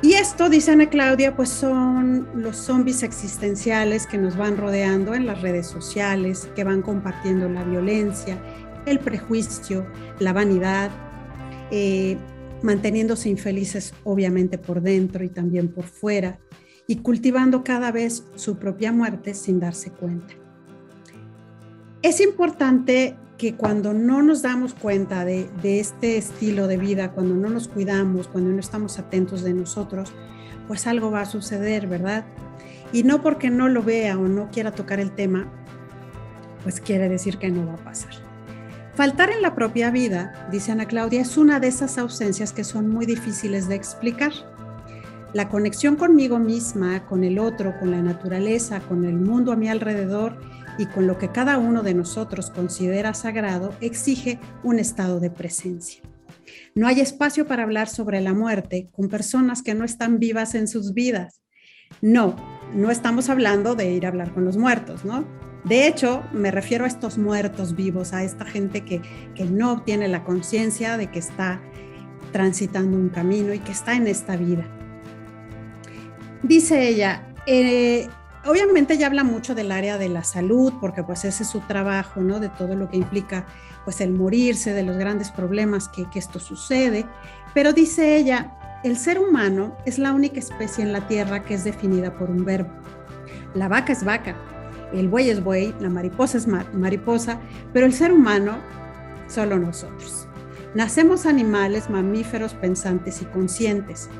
Y 0.03 0.15
esto, 0.15 0.51
dice 0.51 0.73
Ana 0.73 0.91
Claudia, 0.91 1.35
pues 1.35 1.49
son 1.49 2.29
los 2.35 2.57
zombies 2.57 3.03
existenciales 3.03 4.07
que 4.07 4.19
nos 4.19 4.37
van 4.37 4.59
rodeando 4.59 5.15
en 5.15 5.25
las 5.25 5.41
redes 5.41 5.67
sociales, 5.67 6.49
que 6.55 6.63
van 6.63 6.83
compartiendo 6.83 7.49
la 7.49 7.65
violencia, 7.65 8.39
el 8.85 8.99
prejuicio, 8.99 9.87
la 10.19 10.35
vanidad, 10.35 10.91
eh, 11.71 12.19
manteniéndose 12.63 13.31
infelices 13.31 13.95
obviamente 14.05 14.59
por 14.59 14.83
dentro 14.83 15.25
y 15.25 15.31
también 15.31 15.69
por 15.69 15.85
fuera, 15.85 16.39
y 16.87 16.97
cultivando 16.97 17.65
cada 17.65 17.91
vez 17.91 18.25
su 18.35 18.59
propia 18.59 18.93
muerte 18.93 19.33
sin 19.33 19.59
darse 19.59 19.91
cuenta. 19.91 20.44
Es 22.05 22.21
importante 22.21 23.17
que 23.39 23.55
cuando 23.55 23.95
no 23.95 24.21
nos 24.21 24.43
damos 24.43 24.75
cuenta 24.75 25.25
de, 25.25 25.49
este 25.63 26.19
estilo 26.19 26.67
de 26.67 26.77
vida, 26.77 27.13
cuando 27.13 27.35
no 27.35 27.49
nos 27.49 27.67
cuidamos, 27.67 28.29
cuando 28.29 28.51
no 28.51 28.61
estamos 28.61 28.99
atentos 28.99 29.43
de 29.43 29.55
nosotros, 29.55 30.13
pues 30.69 30.87
algo 30.87 31.11
va 31.11 31.23
a 31.23 31.25
suceder, 31.25 31.87
¿verdad? 31.87 32.27
Y 32.93 33.05
no 33.05 33.23
porque 33.23 33.49
no 33.49 33.69
lo 33.69 33.83
vea 33.83 34.19
o 34.19 34.29
no 34.29 34.51
quiera 34.51 34.73
tocar 34.73 35.01
el 35.01 35.13
tema, 35.13 35.51
pues 36.63 36.79
quiere 36.79 37.09
decir 37.09 37.39
que 37.39 37.51
no 37.51 37.67
va 37.67 37.73
a 37.73 37.85
pasar. 37.85 38.13
Faltar 38.95 39.31
en 39.31 39.41
la 39.41 39.55
propia 39.55 39.91
vida, 39.91 40.47
dice 40.53 40.73
Ana 40.73 40.85
Claudia, 40.85 41.23
es 41.23 41.39
una 41.39 41.59
de 41.59 41.69
esas 41.69 41.97
ausencias 41.97 42.53
que 42.53 42.65
son 42.65 42.91
muy 42.91 43.07
difíciles 43.07 43.67
de 43.67 43.77
explicar. 43.77 44.33
La 45.33 45.49
conexión 45.49 45.97
conmigo 45.97 46.39
misma, 46.39 47.07
con 47.07 47.25
el 47.25 47.39
otro, 47.39 47.73
con 47.81 47.91
la 47.91 48.03
naturaleza, 48.03 48.81
con 48.81 49.07
el 49.07 49.15
mundo 49.15 49.53
a 49.53 49.57
mi 49.57 49.71
alrededor, 49.71 50.37
y 50.79 50.87
con 50.87 51.07
lo 51.07 51.19
que 51.19 51.31
cada 51.31 51.59
uno 51.59 51.83
de 51.83 51.95
nosotros 51.95 52.51
considera 52.51 53.15
sagrado 53.15 53.75
exige 53.81 54.39
un 54.63 54.79
estado 54.79 55.21
de 55.21 55.31
presencia. 55.31 56.03
No 56.75 56.87
hay 56.87 57.01
espacio 57.01 57.47
para 57.47 57.63
hablar 57.63 57.89
sobre 57.89 58.21
la 58.21 58.35
muerte 58.35 58.89
con 58.93 59.09
personas 59.09 59.63
que 59.63 59.75
no 59.75 59.85
están 59.85 60.19
vivas 60.19 60.55
en 60.55 60.69
sus 60.69 60.93
vidas. 60.93 61.41
No, 62.03 62.37
no 62.75 62.91
estamos 62.91 63.29
hablando 63.29 63.75
de 63.75 63.93
ir 63.93 64.05
a 64.05 64.09
hablar 64.09 64.33
con 64.35 64.45
los 64.45 64.57
muertos, 64.57 65.05
¿no? 65.05 65.27
De 65.65 65.87
hecho, 65.87 66.23
me 66.33 66.51
refiero 66.51 66.85
a 66.85 66.89
estos 66.89 67.17
muertos 67.17 67.75
vivos, 67.75 68.13
a 68.13 68.23
esta 68.23 68.45
gente 68.45 68.85
que, 68.85 69.01
que 69.35 69.45
no 69.45 69.83
tiene 69.83 70.09
la 70.09 70.25
conciencia 70.25 70.99
de 70.99 71.11
que 71.11 71.19
está 71.19 71.63
transitando 72.33 72.99
un 72.99 73.09
camino 73.09 73.55
y 73.55 73.61
que 73.61 73.73
está 73.73 73.95
en 73.95 74.07
esta 74.07 74.37
vida. 74.37 74.67
Dice 76.43 76.89
ella, 76.89 77.33
eh, 77.47 78.09
obviamente 78.47 78.97
ya 78.99 79.07
habla 79.07 79.25
mucho 79.25 79.55
del 79.55 79.73
área 79.73 79.99
de 79.99 80.09
la 80.09 80.25
salud, 80.25 80.73
porque 80.81 81.03
pues 81.03 81.25
ese 81.25 81.43
es 81.43 81.51
su 81.51 81.61
trabajo, 81.61 82.21
¿no? 82.21 82.41
De 82.41 82.49
todo 82.49 82.75
lo 82.77 82.89
que 82.89 82.97
implica 82.97 83.47
pues 83.85 84.01
el 84.01 84.13
morirse, 84.13 84.73
de 84.73 84.83
los 84.83 84.97
grandes 84.97 85.31
problemas 85.31 85.89
que, 85.89 86.09
que 86.11 86.19
esto 86.19 86.41
sucede. 86.41 87.07
Pero 87.53 87.73
dice 87.73 88.17
ella, 88.17 88.57
el 88.83 88.97
ser 88.97 89.19
humano 89.19 89.77
es 89.85 89.99
la 89.99 90.13
única 90.13 90.39
especie 90.39 90.85
en 90.85 90.93
la 90.93 91.07
Tierra 91.07 91.45
que 91.45 91.55
es 91.55 91.65
definida 91.65 92.17
por 92.17 92.31
un 92.31 92.45
verbo. 92.45 92.71
La 93.55 93.69
vaca 93.69 93.93
es 93.93 94.05
vaca, 94.05 94.37
el 94.93 95.09
buey 95.09 95.31
es 95.31 95.43
buey, 95.43 95.75
la 95.81 95.89
mariposa 95.89 96.39
es 96.39 96.47
mariposa, 96.47 97.41
pero 97.73 97.87
el 97.87 97.93
ser 97.93 98.13
humano, 98.13 98.59
solo 99.29 99.59
nosotros. 99.59 100.29
Nacemos 100.75 101.25
animales, 101.25 101.89
mamíferos, 101.89 102.55
pensantes 102.55 103.23
y 103.23 103.27
conscientes 103.27 104.11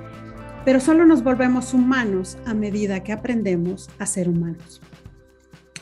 pero 0.65 0.81
solo 0.81 1.05
nos 1.05 1.23
volvemos 1.23 1.75
humanos 1.75 2.39
a 2.47 2.55
medida 2.55 3.03
que 3.03 3.13
aprendemos 3.13 3.91
a 3.99 4.07
ser 4.07 4.29
humanos. 4.29 4.81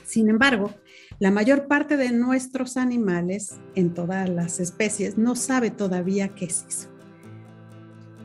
Sin 0.04 0.28
embargo, 0.28 0.72
la 1.18 1.30
mayor 1.30 1.68
parte 1.68 1.96
de 1.96 2.10
nuestros 2.10 2.76
animales, 2.76 3.56
en 3.74 3.94
todas 3.94 4.28
las 4.28 4.60
especies, 4.60 5.16
no 5.16 5.36
sabe 5.36 5.70
todavía 5.70 6.28
qué 6.34 6.46
es 6.46 6.66
eso. 6.68 6.88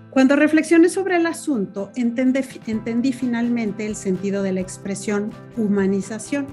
Cuando 0.09 0.35
reflexioné 0.35 0.89
sobre 0.89 1.17
el 1.17 1.27
asunto, 1.27 1.91
entendí, 1.95 2.39
entendí 2.65 3.13
finalmente 3.13 3.85
el 3.85 3.95
sentido 3.95 4.41
de 4.41 4.53
la 4.53 4.61
expresión 4.61 5.29
humanización. 5.57 6.47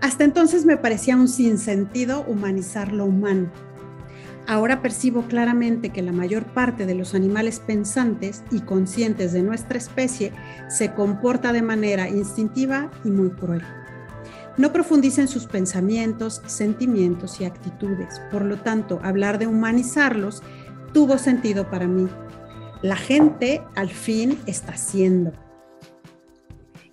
Hasta 0.00 0.22
entonces 0.22 0.64
me 0.64 0.76
parecía 0.76 1.16
un 1.16 1.26
sinsentido 1.26 2.24
humanizar 2.28 2.92
lo 2.92 3.06
humano 3.06 3.50
Ahora 4.48 4.80
percibo 4.80 5.24
claramente 5.28 5.90
que 5.90 6.00
la 6.00 6.10
mayor 6.10 6.46
parte 6.46 6.86
de 6.86 6.94
los 6.94 7.14
animales 7.14 7.60
pensantes 7.60 8.44
y 8.50 8.62
conscientes 8.62 9.34
de 9.34 9.42
nuestra 9.42 9.76
especie 9.76 10.32
se 10.70 10.94
comporta 10.94 11.52
de 11.52 11.60
manera 11.60 12.08
instintiva 12.08 12.90
y 13.04 13.10
muy 13.10 13.28
cruel. 13.28 13.62
No 14.56 14.72
profundiza 14.72 15.20
en 15.20 15.28
sus 15.28 15.44
pensamientos, 15.44 16.40
sentimientos 16.46 17.42
y 17.42 17.44
actitudes. 17.44 18.22
Por 18.30 18.46
lo 18.46 18.56
tanto, 18.56 19.00
hablar 19.02 19.38
de 19.38 19.46
humanizarlos 19.46 20.42
tuvo 20.94 21.18
sentido 21.18 21.68
para 21.68 21.86
mí. 21.86 22.08
La 22.80 22.96
gente 22.96 23.60
al 23.76 23.90
fin 23.90 24.38
está 24.46 24.78
siendo 24.78 25.34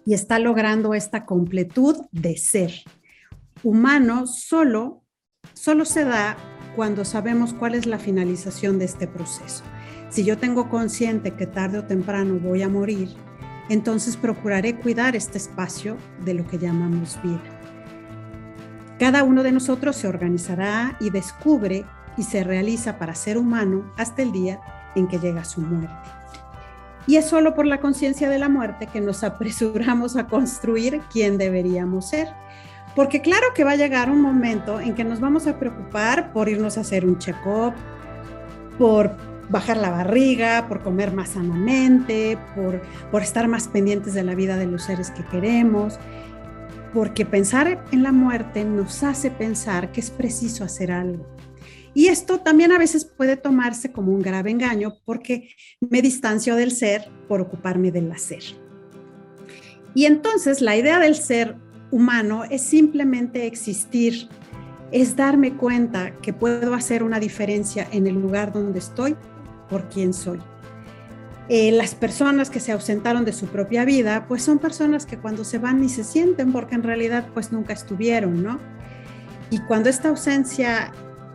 y 0.06 0.14
está 0.14 0.40
logrando 0.40 0.94
esta 0.94 1.26
completud 1.26 1.96
de 2.12 2.36
ser. 2.36 2.74
Humano 3.64 4.28
solo, 4.28 5.06
solo 5.54 5.86
se 5.86 6.04
da 6.04 6.36
cuando 6.76 7.06
sabemos 7.06 7.54
cuál 7.54 7.76
es 7.76 7.86
la 7.86 8.00
finalización 8.00 8.80
de 8.80 8.86
este 8.86 9.08
proceso. 9.08 9.64
Si 10.10 10.24
yo 10.24 10.38
tengo 10.38 10.70
consciente 10.70 11.32
que 11.32 11.48
tarde 11.48 11.80
o 11.80 11.84
temprano 11.86 12.40
voy 12.40 12.62
a 12.62 12.70
morir, 12.70 13.10
entonces 13.70 14.18
procuraré 14.18 14.76
cuidar 14.76 15.16
este 15.16 15.38
espacio 15.38 15.98
de 16.24 16.36
lo 16.36 16.46
que 16.46 16.58
llamamos 16.58 17.20
vida. 17.24 17.42
Cada 19.00 19.24
uno 19.24 19.44
de 19.44 19.52
nosotros 19.52 19.96
se 19.96 20.08
organizará 20.08 20.96
y 21.00 21.10
descubre 21.10 21.86
y 22.18 22.24
se 22.24 22.44
realiza 22.44 22.98
para 22.98 23.16
ser 23.16 23.38
humano 23.38 23.92
hasta 23.98 24.22
el 24.22 24.32
día 24.32 24.60
en 24.96 25.08
que 25.08 25.20
llega 25.20 25.44
su 25.44 25.62
muerte. 25.62 26.10
Y 27.08 27.18
es 27.18 27.26
solo 27.26 27.54
por 27.54 27.66
la 27.66 27.82
conciencia 27.82 28.30
de 28.30 28.40
la 28.40 28.50
muerte 28.50 28.88
que 28.88 29.02
nos 29.02 29.24
apresuramos 29.24 30.16
a 30.16 30.28
construir 30.28 31.02
quién 31.12 31.38
deberíamos 31.38 32.10
ser 32.10 32.30
porque 32.96 33.22
claro 33.22 33.48
que 33.54 33.64
va 33.64 33.72
a 33.72 33.76
llegar 33.76 34.10
un 34.10 34.22
momento 34.22 34.80
en 34.80 34.96
que 34.96 35.04
nos 35.04 35.20
vamos 35.20 35.48
a 35.48 35.60
preocupar 35.60 36.32
por 36.32 36.48
irnos 36.48 36.78
a 36.78 36.82
hacer 36.82 37.06
un 37.06 37.20
check-up, 37.20 37.74
por 38.78 39.16
bajar 39.50 39.78
la 39.78 39.90
barriga, 39.90 40.68
por 40.68 40.82
comer 40.82 41.14
más 41.14 41.30
sanamente, 41.30 42.38
por, 42.56 42.82
por 43.12 43.22
estar 43.22 43.48
más 43.48 43.68
pendientes 43.68 44.14
de 44.14 44.24
la 44.24 44.34
vida 44.34 44.58
de 44.58 44.66
los 44.66 44.84
seres 44.84 45.12
que 45.12 45.26
queremos, 45.26 46.00
porque 46.94 47.26
pensar 47.26 47.84
en 47.92 48.04
la 48.04 48.12
muerte 48.12 48.64
nos 48.64 49.04
hace 49.04 49.30
pensar 49.30 49.92
que 49.92 50.00
es 50.00 50.10
preciso 50.10 50.64
hacer 50.64 50.92
algo. 50.92 51.28
Y 51.94 52.08
esto 52.08 52.40
también 52.40 52.72
a 52.72 52.78
veces 52.78 53.06
puede 53.06 53.38
tomarse 53.38 53.92
como 53.92 54.12
un 54.12 54.22
grave 54.22 54.52
engaño 54.52 54.98
porque 55.06 55.50
me 55.80 56.02
distancio 56.02 56.56
del 56.56 56.72
ser 56.72 57.10
por 57.28 57.40
ocuparme 57.40 57.92
del 57.92 58.12
hacer. 58.12 58.44
Y 59.94 60.06
entonces 60.06 60.62
la 60.62 60.76
idea 60.76 61.00
del 61.00 61.16
ser 61.16 61.56
humano 61.92 62.44
es 62.46 62.62
simplemente 62.62 63.46
existir, 63.48 64.28
es 64.92 65.16
darme 65.16 65.54
cuenta 65.54 66.12
que 66.22 66.34
puedo 66.34 66.74
hacer 66.74 67.04
una 67.04 67.20
diferencia 67.20 67.88
en 67.92 68.08
el 68.08 68.16
lugar 68.16 68.54
donde 68.54 68.80
estoy 68.80 69.16
por 69.70 69.88
quién 69.90 70.14
soy. 70.14 70.40
Eh, 71.48 71.72
las 71.72 71.94
personas 71.94 72.50
que 72.50 72.60
se 72.60 72.72
ausentaron 72.72 73.24
de 73.24 73.32
su 73.32 73.46
propia 73.48 73.86
vida, 73.86 74.26
pues 74.28 74.42
son 74.42 74.58
personas 74.58 75.06
que 75.06 75.18
cuando 75.18 75.44
se 75.44 75.60
van 75.60 75.80
ni 75.80 75.90
se 75.90 76.04
sienten 76.04 76.52
porque 76.52 76.74
en 76.74 76.82
realidad 76.82 77.28
pues 77.34 77.52
nunca 77.52 77.74
estuvieron, 77.74 78.42
¿no? 78.42 78.60
Y 79.52 79.60
cuando 79.60 79.90
esta 79.90 80.10
ausencia 80.10 80.92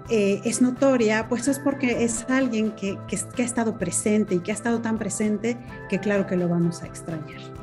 eh, 0.08 0.40
es 0.44 0.60
notoria, 0.60 1.28
pues 1.28 1.46
es 1.46 1.60
porque 1.60 2.02
es 2.02 2.26
alguien 2.28 2.72
que, 2.72 2.98
que 3.06 3.42
ha 3.42 3.46
estado 3.46 3.78
presente 3.78 4.34
y 4.34 4.40
que 4.40 4.50
ha 4.50 4.54
estado 4.54 4.80
tan 4.80 4.98
presente 4.98 5.56
que 5.88 6.00
claro 6.00 6.26
que 6.26 6.36
lo 6.36 6.48
vamos 6.48 6.82
a 6.82 6.86
extrañar. 6.86 7.59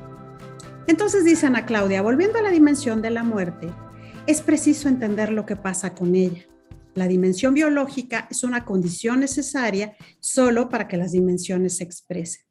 Entonces 0.88 1.26
dice 1.26 1.46
Ana 1.46 1.66
Claudia, 1.66 2.02
volviendo 2.02 2.40
a 2.40 2.42
la 2.42 2.50
dimensión 2.50 3.02
de 3.02 3.10
la 3.10 3.24
muerte, 3.24 3.70
es 4.26 4.42
preciso 4.42 4.88
entender 4.88 5.32
lo 5.32 5.46
que 5.46 5.58
pasa 5.58 5.94
con 5.94 6.16
ella. 6.16 6.46
La 6.96 7.08
dimensión 7.08 7.54
biológica 7.54 8.28
es 8.32 8.44
una 8.44 8.66
condición 8.66 9.20
necesaria 9.20 9.96
solo 10.20 10.70
para 10.70 10.88
que 10.88 10.98
las 10.98 11.12
dimensiones 11.12 11.78
se 11.78 11.84
expresen. 11.84 12.42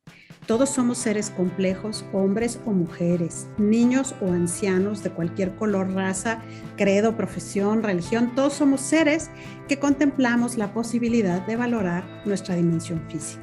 Todos 0.47 0.71
somos 0.71 0.99
seres 0.99 1.31
complejos, 1.31 2.05
hombres 2.13 2.61
o 2.65 2.71
mujeres, 2.71 3.49
niños 3.59 4.15
o 4.21 4.31
ancianos 4.31 5.03
de 5.03 5.11
cualquier 5.11 5.57
color, 5.57 5.93
raza, 5.93 6.43
credo, 6.77 7.17
profesión, 7.17 7.83
religión. 7.83 8.35
Todos 8.37 8.53
somos 8.53 8.83
seres 8.83 9.31
que 9.67 9.81
contemplamos 9.81 10.57
la 10.57 10.73
posibilidad 10.73 11.45
de 11.45 11.57
valorar 11.57 12.05
nuestra 12.25 12.55
dimensión 12.55 13.03
física. 13.09 13.43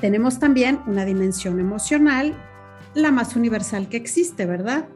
Tenemos 0.00 0.38
también 0.38 0.80
una 0.86 1.04
dimensión 1.04 1.60
emocional, 1.60 2.34
la 2.96 3.12
más 3.12 3.36
universal 3.36 3.88
que 3.88 3.96
existe, 3.96 4.46
¿verdad? 4.46 4.88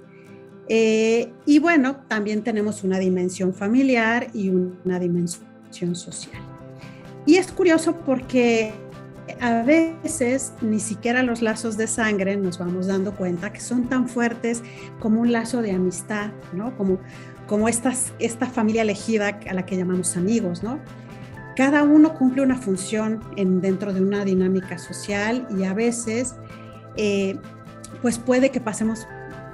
Eh, 0.69 1.33
y 1.47 1.59
bueno, 1.59 1.97
también 2.09 2.43
tenemos 2.43 2.85
una 2.85 2.99
dimensión 2.99 3.53
familiar 3.55 4.29
y 4.33 4.49
una 4.51 4.99
dimensión 4.99 5.95
social. 5.95 6.43
Y 7.27 7.37
es 7.37 7.53
curioso 7.53 7.97
porque 8.07 8.73
a 9.41 9.63
veces 9.63 10.53
ni 10.61 10.81
siquiera 10.81 11.23
los 11.23 11.43
lazos 11.43 11.77
de 11.77 11.87
sangre 11.87 12.37
nos 12.37 12.59
vamos 12.59 12.87
dando 12.87 13.15
cuenta 13.15 13.53
que 13.53 13.61
son 13.61 13.89
tan 13.89 14.09
fuertes 14.09 14.63
como 14.99 15.21
un 15.21 15.33
lazo 15.33 15.63
de 15.63 15.73
amistad, 15.73 16.31
¿no? 16.53 16.77
Como, 16.77 16.99
como 17.47 17.69
esta 17.69 18.47
familia 18.47 18.83
elegida 18.83 19.41
a 19.49 19.55
la 19.55 19.67
que 19.67 19.77
llamamos 19.77 20.17
amigos, 20.17 20.63
¿no? 20.63 20.81
Cada 21.57 21.83
uno 21.83 22.15
cumple 22.15 22.43
una 22.43 22.57
función 22.57 23.21
en, 23.37 23.61
dentro 23.61 23.93
de 23.93 24.01
una 24.01 24.25
dinámica 24.25 24.79
social 24.79 25.47
y 25.59 25.65
a 25.65 25.75
veces, 25.75 26.37
eh, 26.97 27.39
pues 28.03 28.19
puede 28.19 28.51
que 28.51 28.61
pasemos 28.61 29.07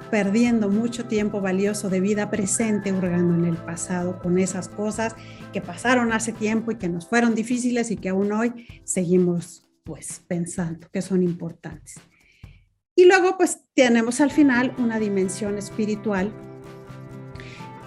perdiendo 0.09 0.69
mucho 0.69 1.05
tiempo 1.05 1.41
valioso 1.41 1.89
de 1.89 1.99
vida 1.99 2.29
presente 2.29 2.93
hurgando 2.93 3.35
en 3.35 3.45
el 3.45 3.57
pasado 3.57 4.19
con 4.19 4.39
esas 4.39 4.69
cosas 4.69 5.15
que 5.51 5.61
pasaron 5.61 6.13
hace 6.13 6.31
tiempo 6.31 6.71
y 6.71 6.75
que 6.75 6.89
nos 6.89 7.07
fueron 7.07 7.35
difíciles 7.35 7.91
y 7.91 7.97
que 7.97 8.09
aún 8.09 8.31
hoy 8.31 8.67
seguimos 8.83 9.67
pues 9.83 10.21
pensando 10.27 10.87
que 10.91 11.01
son 11.01 11.23
importantes. 11.23 11.95
Y 12.95 13.05
luego 13.05 13.37
pues 13.37 13.59
tenemos 13.73 14.21
al 14.21 14.31
final 14.31 14.73
una 14.77 14.99
dimensión 14.99 15.57
espiritual 15.57 16.31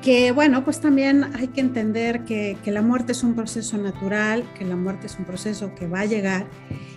que 0.02 0.32
bueno, 0.32 0.64
pues 0.64 0.80
también 0.80 1.24
hay 1.34 1.48
que 1.48 1.60
entender 1.60 2.24
que, 2.24 2.56
que, 2.64 2.70
la 2.70 2.80
muerte 2.80 3.12
es 3.12 3.22
un 3.22 3.34
proceso 3.34 3.76
natural, 3.76 4.50
que 4.58 4.64
la 4.64 4.76
muerte 4.76 5.08
es 5.08 5.18
un 5.18 5.26
proceso 5.26 5.74
que 5.74 5.86
va 5.86 6.00
a 6.00 6.06
llegar 6.06 6.46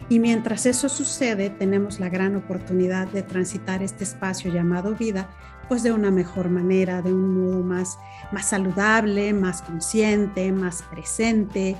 y 0.09 0.19
mientras 0.19 0.65
eso 0.65 0.89
sucede 0.89 1.49
tenemos 1.49 1.99
la 1.99 2.09
gran 2.09 2.35
oportunidad 2.35 3.07
de 3.07 3.23
transitar 3.23 3.83
este 3.83 4.03
espacio 4.03 4.51
llamado 4.51 4.95
vida 4.95 5.29
pues 5.67 5.83
de 5.83 5.91
una 5.91 6.11
mejor 6.11 6.49
manera, 6.49 7.01
de 7.01 7.13
un 7.13 7.41
modo 7.41 7.63
más, 7.63 7.97
más 8.31 8.49
saludable, 8.49 9.33
más 9.33 9.61
consciente, 9.61 10.51
más 10.51 10.83
presente, 10.83 11.77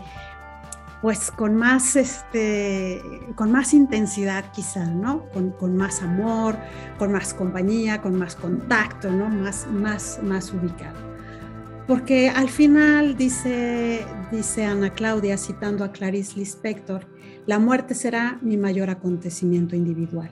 pues 1.01 1.31
con 1.31 1.55
más, 1.55 1.97
este, 1.97 3.01
con 3.35 3.51
más 3.51 3.73
intensidad 3.73 4.45
quizá, 4.53 4.85
¿no? 4.85 5.25
Con, 5.59 5.75
más 5.75 6.01
amor, 6.01 6.55
con 6.97 7.11
más 7.11 7.33
compañía, 7.33 8.01
con 8.01 8.17
más 8.17 8.37
contacto, 8.37 9.11
¿no? 9.11 9.27
Más, 9.27 9.67
más, 9.67 10.21
más 10.23 10.53
ubicado. 10.53 10.97
Porque 11.87 12.29
al 12.29 12.49
final, 12.49 13.17
dice, 13.17 14.05
dice 14.31 14.63
Ana 14.63 14.91
Claudia, 14.91 15.37
citando 15.37 15.83
a 15.83 15.91
Clarice 15.91 16.39
Lispector, 16.39 17.05
la 17.45 17.59
muerte 17.59 17.93
será 17.95 18.39
mi 18.41 18.57
mayor 18.57 18.89
acontecimiento 18.89 19.75
individual. 19.75 20.31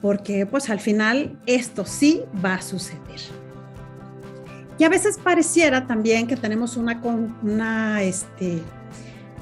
Porque 0.00 0.46
pues 0.46 0.68
al 0.68 0.80
final 0.80 1.38
esto 1.46 1.84
sí 1.84 2.22
va 2.44 2.54
a 2.54 2.62
suceder. 2.62 3.20
Y 4.78 4.84
a 4.84 4.88
veces 4.88 5.18
pareciera 5.18 5.86
también 5.86 6.26
que 6.26 6.36
tenemos 6.36 6.76
una, 6.76 7.00
una 7.42 8.02
este, 8.02 8.60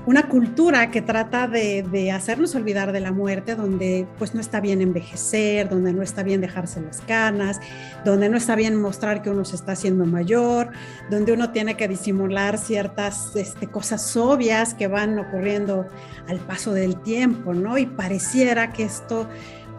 una 0.07 0.29
cultura 0.29 0.91
que 0.91 1.03
trata 1.03 1.47
de, 1.47 2.11
hacernos 2.13 2.55
olvidar 2.55 2.93
de 2.93 3.01
la 3.01 3.13
muerte, 3.13 3.55
donde 3.55 4.07
pues 4.19 4.35
no 4.35 4.41
está 4.41 4.61
bien 4.61 4.81
envejecer, 4.81 5.69
donde 5.69 5.93
no 5.93 6.03
está 6.03 6.23
bien 6.23 6.41
dejarse 6.41 6.81
las 6.81 7.01
canas, 7.03 7.61
donde 8.05 8.29
no 8.29 8.37
está 8.37 8.57
bien 8.57 8.81
mostrar 8.81 9.23
que 9.23 9.31
uno 9.31 9.45
se 9.45 9.57
está 9.57 9.73
haciendo 9.73 10.07
mayor, 10.07 10.71
donde 11.11 11.33
uno 11.33 11.51
tiene 11.51 11.77
que 11.77 11.87
disimular 11.87 12.59
ciertas 12.59 13.37
este, 13.37 13.67
cosas 13.67 14.17
obvias 14.17 14.75
que 14.75 14.89
van 14.89 15.19
ocurriendo 15.19 15.87
al 16.29 16.39
paso 16.39 16.73
del 16.73 17.01
tiempo, 17.03 17.53
¿no? 17.53 17.77
Y 17.79 17.87
pareciera 17.87 18.73
que 18.73 18.85
esto 18.85 19.29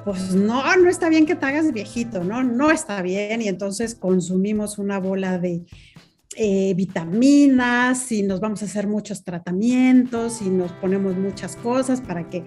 pues 0.06 0.34
no, 0.34 0.76
no 0.78 0.90
está 0.90 1.10
bien 1.10 1.26
que 1.26 1.36
te 1.36 1.46
hagas 1.46 1.72
viejito, 1.72 2.24
¿no? 2.24 2.44
No 2.44 2.72
está 2.72 3.02
bien 3.02 3.42
y 3.42 3.48
entonces 3.48 3.96
consumimos 3.96 4.78
una 4.78 5.00
bola 5.00 5.38
de 5.38 5.62
eh, 6.38 6.74
vitaminas 6.76 8.12
y 8.12 8.24
nos 8.24 8.40
vamos 8.40 8.62
a 8.62 8.66
hacer 8.66 8.88
muchos 8.88 9.24
tratamientos 9.24 10.42
y 10.42 10.50
nos 10.50 10.72
ponemos 10.74 11.18
muchas 11.18 11.56
cosas 11.58 12.00
para 12.00 12.30
que 12.30 12.46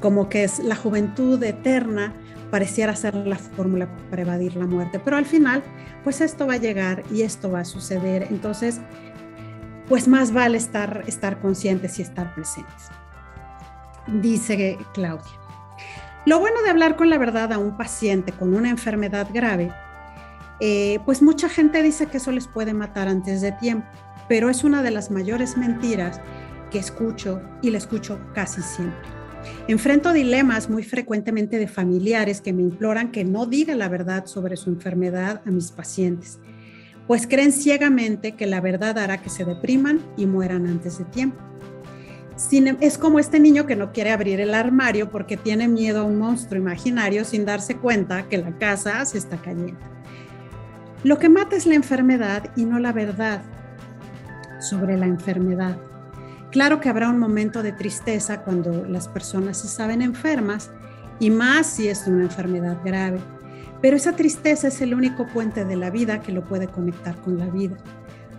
como 0.00 0.28
que 0.28 0.44
es 0.44 0.60
la 0.60 0.76
juventud 0.76 1.42
eterna 1.42 2.14
pareciera 2.50 2.94
ser 2.94 3.14
la 3.14 3.36
fórmula 3.36 3.88
para 4.10 4.22
evadir 4.22 4.54
la 4.54 4.66
muerte. 4.66 5.00
Pero 5.00 5.16
al 5.16 5.24
final, 5.24 5.62
pues 6.04 6.20
esto 6.20 6.46
va 6.46 6.54
a 6.54 6.58
llegar 6.58 7.02
y 7.12 7.22
esto 7.22 7.50
va 7.50 7.60
a 7.60 7.64
suceder. 7.64 8.28
Entonces, 8.30 8.80
pues 9.88 10.06
más 10.06 10.32
vale 10.32 10.56
estar, 10.56 11.02
estar 11.06 11.40
conscientes 11.40 11.98
y 11.98 12.02
estar 12.02 12.34
presentes. 12.34 12.90
Dice 14.06 14.78
Claudia. 14.92 15.32
Lo 16.26 16.38
bueno 16.38 16.62
de 16.62 16.70
hablar 16.70 16.96
con 16.96 17.10
la 17.10 17.18
verdad 17.18 17.52
a 17.52 17.58
un 17.58 17.76
paciente 17.76 18.32
con 18.32 18.54
una 18.54 18.70
enfermedad 18.70 19.28
grave 19.32 19.72
eh, 20.66 20.98
pues 21.04 21.20
mucha 21.20 21.50
gente 21.50 21.82
dice 21.82 22.06
que 22.06 22.16
eso 22.16 22.32
les 22.32 22.48
puede 22.48 22.72
matar 22.72 23.06
antes 23.06 23.42
de 23.42 23.52
tiempo, 23.52 23.86
pero 24.30 24.48
es 24.48 24.64
una 24.64 24.82
de 24.82 24.90
las 24.90 25.10
mayores 25.10 25.58
mentiras 25.58 26.22
que 26.70 26.78
escucho 26.78 27.42
y 27.60 27.68
la 27.68 27.76
escucho 27.76 28.18
casi 28.34 28.62
siempre. 28.62 29.06
Enfrento 29.68 30.14
dilemas 30.14 30.70
muy 30.70 30.82
frecuentemente 30.82 31.58
de 31.58 31.68
familiares 31.68 32.40
que 32.40 32.54
me 32.54 32.62
imploran 32.62 33.12
que 33.12 33.26
no 33.26 33.44
diga 33.44 33.74
la 33.74 33.90
verdad 33.90 34.24
sobre 34.24 34.56
su 34.56 34.70
enfermedad 34.70 35.42
a 35.44 35.50
mis 35.50 35.70
pacientes, 35.70 36.38
pues 37.06 37.26
creen 37.26 37.52
ciegamente 37.52 38.32
que 38.32 38.46
la 38.46 38.62
verdad 38.62 38.96
hará 38.98 39.20
que 39.20 39.28
se 39.28 39.44
depriman 39.44 40.00
y 40.16 40.24
mueran 40.24 40.66
antes 40.66 40.96
de 40.96 41.04
tiempo. 41.04 41.42
Em, 42.50 42.78
es 42.80 42.96
como 42.96 43.18
este 43.18 43.38
niño 43.38 43.66
que 43.66 43.76
no 43.76 43.92
quiere 43.92 44.12
abrir 44.12 44.40
el 44.40 44.54
armario 44.54 45.10
porque 45.10 45.36
tiene 45.36 45.68
miedo 45.68 46.00
a 46.00 46.04
un 46.04 46.16
monstruo 46.16 46.58
imaginario 46.58 47.22
sin 47.26 47.44
darse 47.44 47.76
cuenta 47.76 48.30
que 48.30 48.38
la 48.38 48.56
casa 48.56 49.04
se 49.04 49.18
está 49.18 49.36
cayendo. 49.36 49.92
Lo 51.04 51.18
que 51.18 51.28
mata 51.28 51.54
es 51.54 51.66
la 51.66 51.74
enfermedad 51.74 52.50
y 52.56 52.64
no 52.64 52.78
la 52.78 52.92
verdad 52.92 53.42
sobre 54.58 54.96
la 54.96 55.04
enfermedad. 55.04 55.76
Claro 56.50 56.80
que 56.80 56.88
habrá 56.88 57.10
un 57.10 57.18
momento 57.18 57.62
de 57.62 57.72
tristeza 57.72 58.42
cuando 58.42 58.86
las 58.86 59.08
personas 59.08 59.58
se 59.58 59.68
saben 59.68 60.00
enfermas 60.00 60.70
y 61.20 61.28
más 61.28 61.66
si 61.66 61.88
es 61.88 62.06
una 62.06 62.22
enfermedad 62.22 62.78
grave, 62.82 63.18
pero 63.82 63.96
esa 63.98 64.16
tristeza 64.16 64.68
es 64.68 64.80
el 64.80 64.94
único 64.94 65.26
puente 65.26 65.66
de 65.66 65.76
la 65.76 65.90
vida 65.90 66.20
que 66.20 66.32
lo 66.32 66.42
puede 66.42 66.68
conectar 66.68 67.16
con 67.16 67.36
la 67.36 67.50
vida, 67.50 67.76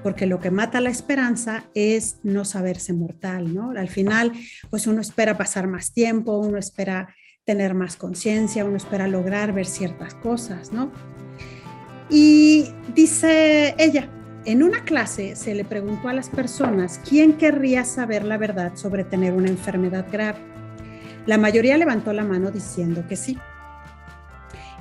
porque 0.01 0.25
lo 0.25 0.39
que 0.39 0.49
mata 0.49 0.82
la 0.82 0.89
esperanza 0.89 1.65
es 1.75 2.17
no 2.23 2.45
saberse 2.45 2.93
mortal, 2.93 3.54
¿no? 3.54 3.71
Al 3.78 3.89
final, 3.89 4.32
pues 4.71 4.88
uno 4.88 5.01
espera 5.01 5.38
pasar 5.38 5.67
más 5.67 5.93
tiempo, 5.93 6.39
uno 6.39 6.58
espera 6.58 7.13
tener 7.43 7.75
más 7.75 7.95
conciencia, 7.95 8.65
uno 8.65 8.78
espera 8.78 9.08
lograr 9.08 9.54
ver 9.54 9.67
ciertas 9.67 10.15
cosas, 10.15 10.73
¿no? 10.73 10.91
Y 12.09 12.73
dice 12.93 13.75
ella, 13.77 14.09
en 14.45 14.61
una 14.61 14.83
clase 14.83 15.35
se 15.35 15.55
le 15.55 15.65
preguntó 15.65 16.07
a 16.07 16.13
las 16.13 16.29
personas 16.29 16.99
quién 17.07 17.33
querría 17.33 17.83
saber 17.83 18.23
la 18.23 18.37
verdad 18.37 18.73
sobre 18.75 19.03
tener 19.03 19.33
una 19.33 19.49
enfermedad 19.49 20.05
grave. 20.11 20.39
La 21.25 21.39
mayoría 21.39 21.77
levantó 21.77 22.13
la 22.13 22.23
mano 22.23 22.51
diciendo 22.51 23.03
que 23.07 23.15
sí. 23.15 23.39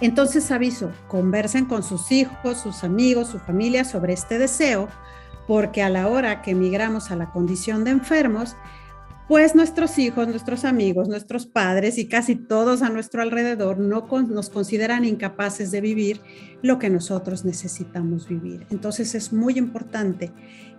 Entonces 0.00 0.50
aviso, 0.50 0.92
conversen 1.08 1.64
con 1.64 1.82
sus 1.82 2.12
hijos, 2.12 2.58
sus 2.58 2.84
amigos, 2.84 3.28
su 3.28 3.38
familia 3.38 3.84
sobre 3.84 4.12
este 4.12 4.38
deseo, 4.38 4.88
porque 5.46 5.82
a 5.82 5.88
la 5.88 6.08
hora 6.08 6.42
que 6.42 6.50
emigramos 6.50 7.10
a 7.10 7.16
la 7.16 7.30
condición 7.30 7.84
de 7.84 7.92
enfermos, 7.92 8.56
pues 9.28 9.54
nuestros 9.54 9.98
hijos, 9.98 10.28
nuestros 10.28 10.64
amigos, 10.64 11.08
nuestros 11.08 11.46
padres 11.46 11.96
y 11.96 12.06
casi 12.06 12.36
todos 12.36 12.82
a 12.82 12.90
nuestro 12.90 13.22
alrededor 13.22 13.78
no 13.78 14.06
nos 14.28 14.50
consideran 14.50 15.04
incapaces 15.04 15.70
de 15.70 15.80
vivir 15.80 16.20
lo 16.62 16.78
que 16.78 16.90
nosotros 16.90 17.44
necesitamos 17.44 18.28
vivir. 18.28 18.66
Entonces 18.70 19.14
es 19.14 19.32
muy 19.32 19.56
importante 19.56 20.30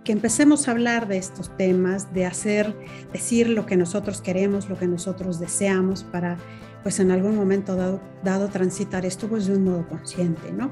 que 0.04 0.12
empecemos 0.12 0.68
a 0.68 0.70
hablar 0.70 1.08
de 1.08 1.18
estos 1.18 1.56
temas, 1.56 2.14
de 2.14 2.26
hacer, 2.26 2.76
decir 3.12 3.48
lo 3.48 3.66
que 3.66 3.76
nosotros 3.76 4.20
queremos, 4.20 4.68
lo 4.68 4.78
que 4.78 4.86
nosotros 4.86 5.40
deseamos 5.40 6.04
para, 6.04 6.36
pues 6.84 7.00
en 7.00 7.10
algún 7.10 7.34
momento 7.34 7.74
dado, 7.74 8.00
dado 8.22 8.48
transitar 8.48 9.04
esto 9.04 9.26
pues 9.26 9.46
de 9.46 9.56
un 9.56 9.64
modo 9.64 9.88
consciente, 9.88 10.52
¿no? 10.52 10.70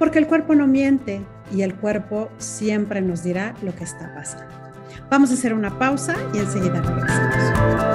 Porque 0.00 0.18
el 0.18 0.26
cuerpo 0.26 0.56
no 0.56 0.66
miente 0.66 1.24
y 1.54 1.62
el 1.62 1.76
cuerpo 1.76 2.28
siempre 2.38 3.00
nos 3.00 3.22
dirá 3.22 3.54
lo 3.62 3.74
que 3.76 3.84
está 3.84 4.12
pasando. 4.14 4.67
Vamos 5.10 5.30
a 5.30 5.34
hacer 5.34 5.54
una 5.54 5.70
pausa 5.78 6.16
y 6.34 6.38
enseguida 6.38 6.82
regresamos. 6.82 7.87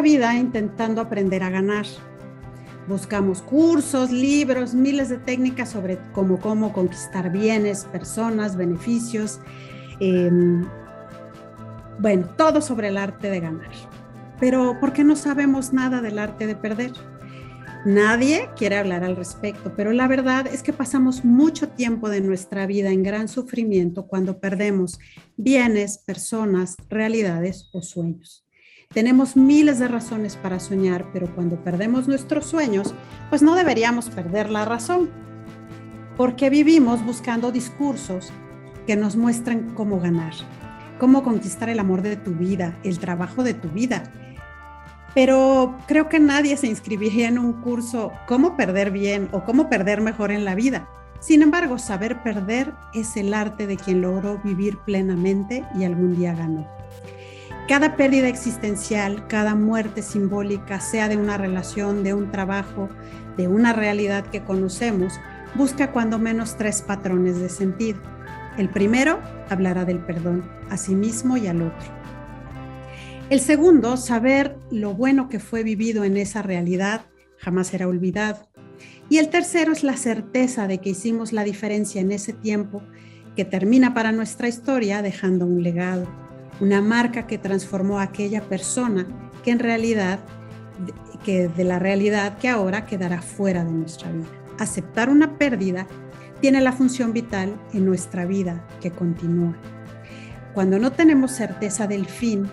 Vida 0.00 0.34
intentando 0.34 1.00
aprender 1.00 1.42
a 1.42 1.50
ganar. 1.50 1.86
Buscamos 2.86 3.42
cursos, 3.42 4.10
libros, 4.10 4.74
miles 4.74 5.08
de 5.10 5.18
técnicas 5.18 5.70
sobre 5.70 5.98
cómo, 6.12 6.40
cómo 6.40 6.72
conquistar 6.72 7.30
bienes, 7.30 7.84
personas, 7.84 8.56
beneficios, 8.56 9.40
em, 10.00 10.64
bueno, 11.98 12.28
todo 12.36 12.62
sobre 12.62 12.88
el 12.88 12.96
arte 12.96 13.28
de 13.30 13.40
ganar. 13.40 13.70
Pero 14.40 14.78
¿por 14.80 14.92
qué 14.92 15.04
no 15.04 15.16
sabemos 15.16 15.72
nada 15.72 16.00
del 16.00 16.18
arte 16.18 16.46
de 16.46 16.54
perder? 16.54 16.92
Nadie 17.84 18.48
quiere 18.56 18.76
hablar 18.76 19.04
al 19.04 19.16
respecto, 19.16 19.72
pero 19.76 19.92
la 19.92 20.08
verdad 20.08 20.46
es 20.46 20.62
que 20.62 20.72
pasamos 20.72 21.24
mucho 21.24 21.68
tiempo 21.68 22.08
de 22.08 22.20
nuestra 22.20 22.66
vida 22.66 22.90
en 22.90 23.02
gran 23.02 23.28
sufrimiento 23.28 24.06
cuando 24.06 24.40
perdemos 24.40 24.98
bienes, 25.36 25.98
personas, 25.98 26.76
realidades 26.88 27.68
o 27.72 27.82
sueños. 27.82 28.47
Tenemos 28.94 29.36
miles 29.36 29.78
de 29.78 29.86
razones 29.86 30.36
para 30.36 30.58
soñar, 30.58 31.04
pero 31.12 31.26
cuando 31.34 31.62
perdemos 31.62 32.08
nuestros 32.08 32.46
sueños, 32.46 32.94
pues 33.28 33.42
no 33.42 33.54
deberíamos 33.54 34.08
perder 34.08 34.48
la 34.48 34.64
razón, 34.64 35.10
porque 36.16 36.48
vivimos 36.48 37.04
buscando 37.04 37.52
discursos 37.52 38.32
que 38.86 38.96
nos 38.96 39.14
muestran 39.14 39.74
cómo 39.74 40.00
ganar, 40.00 40.32
cómo 40.98 41.22
conquistar 41.22 41.68
el 41.68 41.80
amor 41.80 42.00
de 42.00 42.16
tu 42.16 42.30
vida, 42.30 42.78
el 42.82 42.98
trabajo 42.98 43.44
de 43.44 43.52
tu 43.52 43.68
vida. 43.68 44.04
Pero 45.14 45.76
creo 45.86 46.08
que 46.08 46.18
nadie 46.18 46.56
se 46.56 46.68
inscribiría 46.68 47.28
en 47.28 47.38
un 47.38 47.60
curso 47.60 48.12
cómo 48.26 48.56
perder 48.56 48.90
bien 48.90 49.28
o 49.32 49.44
cómo 49.44 49.68
perder 49.68 50.00
mejor 50.00 50.30
en 50.30 50.46
la 50.46 50.54
vida. 50.54 50.88
Sin 51.20 51.42
embargo, 51.42 51.78
saber 51.78 52.22
perder 52.22 52.72
es 52.94 53.18
el 53.18 53.34
arte 53.34 53.66
de 53.66 53.76
quien 53.76 54.00
logró 54.00 54.38
vivir 54.38 54.78
plenamente 54.78 55.62
y 55.78 55.84
algún 55.84 56.16
día 56.16 56.34
ganó. 56.34 56.77
Cada 57.68 57.96
pérdida 57.96 58.28
existencial, 58.28 59.26
cada 59.28 59.54
muerte 59.54 60.00
simbólica, 60.00 60.80
sea 60.80 61.06
de 61.06 61.18
una 61.18 61.36
relación, 61.36 62.02
de 62.02 62.14
un 62.14 62.30
trabajo, 62.30 62.88
de 63.36 63.46
una 63.46 63.74
realidad 63.74 64.24
que 64.26 64.42
conocemos, 64.42 65.20
busca 65.54 65.92
cuando 65.92 66.18
menos 66.18 66.56
tres 66.56 66.80
patrones 66.80 67.38
de 67.38 67.50
sentido. 67.50 68.00
El 68.56 68.70
primero 68.70 69.20
hablará 69.50 69.84
del 69.84 69.98
perdón 69.98 70.50
a 70.70 70.78
sí 70.78 70.94
mismo 70.94 71.36
y 71.36 71.46
al 71.46 71.60
otro. 71.60 71.92
El 73.28 73.40
segundo, 73.40 73.98
saber 73.98 74.56
lo 74.70 74.94
bueno 74.94 75.28
que 75.28 75.38
fue 75.38 75.62
vivido 75.62 76.04
en 76.04 76.16
esa 76.16 76.40
realidad 76.40 77.02
jamás 77.36 77.66
será 77.66 77.86
olvidado. 77.86 78.48
Y 79.10 79.18
el 79.18 79.28
tercero 79.28 79.72
es 79.72 79.84
la 79.84 79.98
certeza 79.98 80.68
de 80.68 80.78
que 80.78 80.90
hicimos 80.90 81.34
la 81.34 81.44
diferencia 81.44 82.00
en 82.00 82.12
ese 82.12 82.32
tiempo 82.32 82.82
que 83.36 83.44
termina 83.44 83.92
para 83.92 84.10
nuestra 84.10 84.48
historia 84.48 85.02
dejando 85.02 85.44
un 85.44 85.62
legado, 85.62 86.08
una 86.60 86.80
marca 86.80 87.26
que 87.26 87.38
transformó 87.38 87.98
a 87.98 88.04
aquella 88.04 88.42
persona 88.42 89.06
que 89.42 89.50
en 89.50 89.58
realidad, 89.58 90.20
que 91.24 91.48
de 91.48 91.64
la 91.64 91.78
realidad 91.78 92.38
que 92.38 92.48
ahora 92.48 92.86
quedará 92.86 93.22
fuera 93.22 93.64
de 93.64 93.72
nuestra 93.72 94.10
vida. 94.10 94.26
Aceptar 94.58 95.08
una 95.08 95.38
pérdida 95.38 95.86
tiene 96.40 96.60
la 96.60 96.72
función 96.72 97.12
vital 97.12 97.60
en 97.72 97.84
nuestra 97.84 98.26
vida 98.26 98.66
que 98.80 98.90
continúa. 98.90 99.56
Cuando 100.54 100.78
no 100.78 100.92
tenemos 100.92 101.32
certeza 101.32 101.86
del 101.86 102.06
fin, 102.06 102.48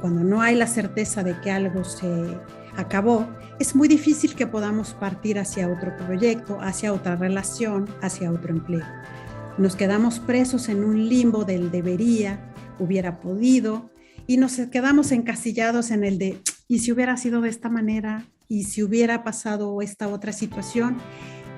cuando 0.00 0.22
no 0.22 0.42
hay 0.42 0.54
la 0.54 0.66
certeza 0.66 1.22
de 1.22 1.38
que 1.40 1.50
algo 1.50 1.84
se 1.84 2.38
acabó, 2.76 3.26
es 3.58 3.74
muy 3.74 3.88
difícil 3.88 4.34
que 4.34 4.46
podamos 4.46 4.92
partir 4.94 5.38
hacia 5.38 5.68
otro 5.68 5.96
proyecto, 5.96 6.58
hacia 6.60 6.92
otra 6.92 7.16
relación, 7.16 7.88
hacia 8.02 8.30
otro 8.30 8.52
empleo. 8.52 8.84
Nos 9.56 9.76
quedamos 9.76 10.18
presos 10.18 10.68
en 10.68 10.84
un 10.84 11.08
limbo 11.08 11.44
del 11.44 11.70
debería, 11.70 12.38
hubiera 12.78 13.20
podido, 13.20 13.90
y 14.26 14.38
nos 14.38 14.56
quedamos 14.72 15.12
encasillados 15.12 15.90
en 15.90 16.04
el 16.04 16.18
de, 16.18 16.40
¿y 16.68 16.80
si 16.80 16.92
hubiera 16.92 17.16
sido 17.16 17.40
de 17.40 17.48
esta 17.48 17.68
manera? 17.68 18.26
¿Y 18.48 18.64
si 18.64 18.82
hubiera 18.82 19.24
pasado 19.24 19.80
esta 19.82 20.08
otra 20.08 20.32
situación? 20.32 20.96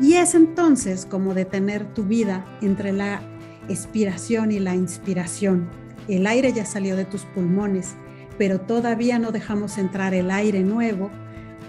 Y 0.00 0.14
es 0.14 0.34
entonces 0.34 1.06
como 1.06 1.34
detener 1.34 1.92
tu 1.94 2.04
vida 2.04 2.44
entre 2.60 2.92
la 2.92 3.20
expiración 3.68 4.52
y 4.52 4.58
la 4.58 4.74
inspiración. 4.74 5.68
El 6.08 6.26
aire 6.26 6.52
ya 6.52 6.64
salió 6.64 6.96
de 6.96 7.04
tus 7.04 7.22
pulmones, 7.24 7.94
pero 8.38 8.60
todavía 8.60 9.18
no 9.18 9.32
dejamos 9.32 9.78
entrar 9.78 10.14
el 10.14 10.30
aire 10.30 10.62
nuevo 10.62 11.10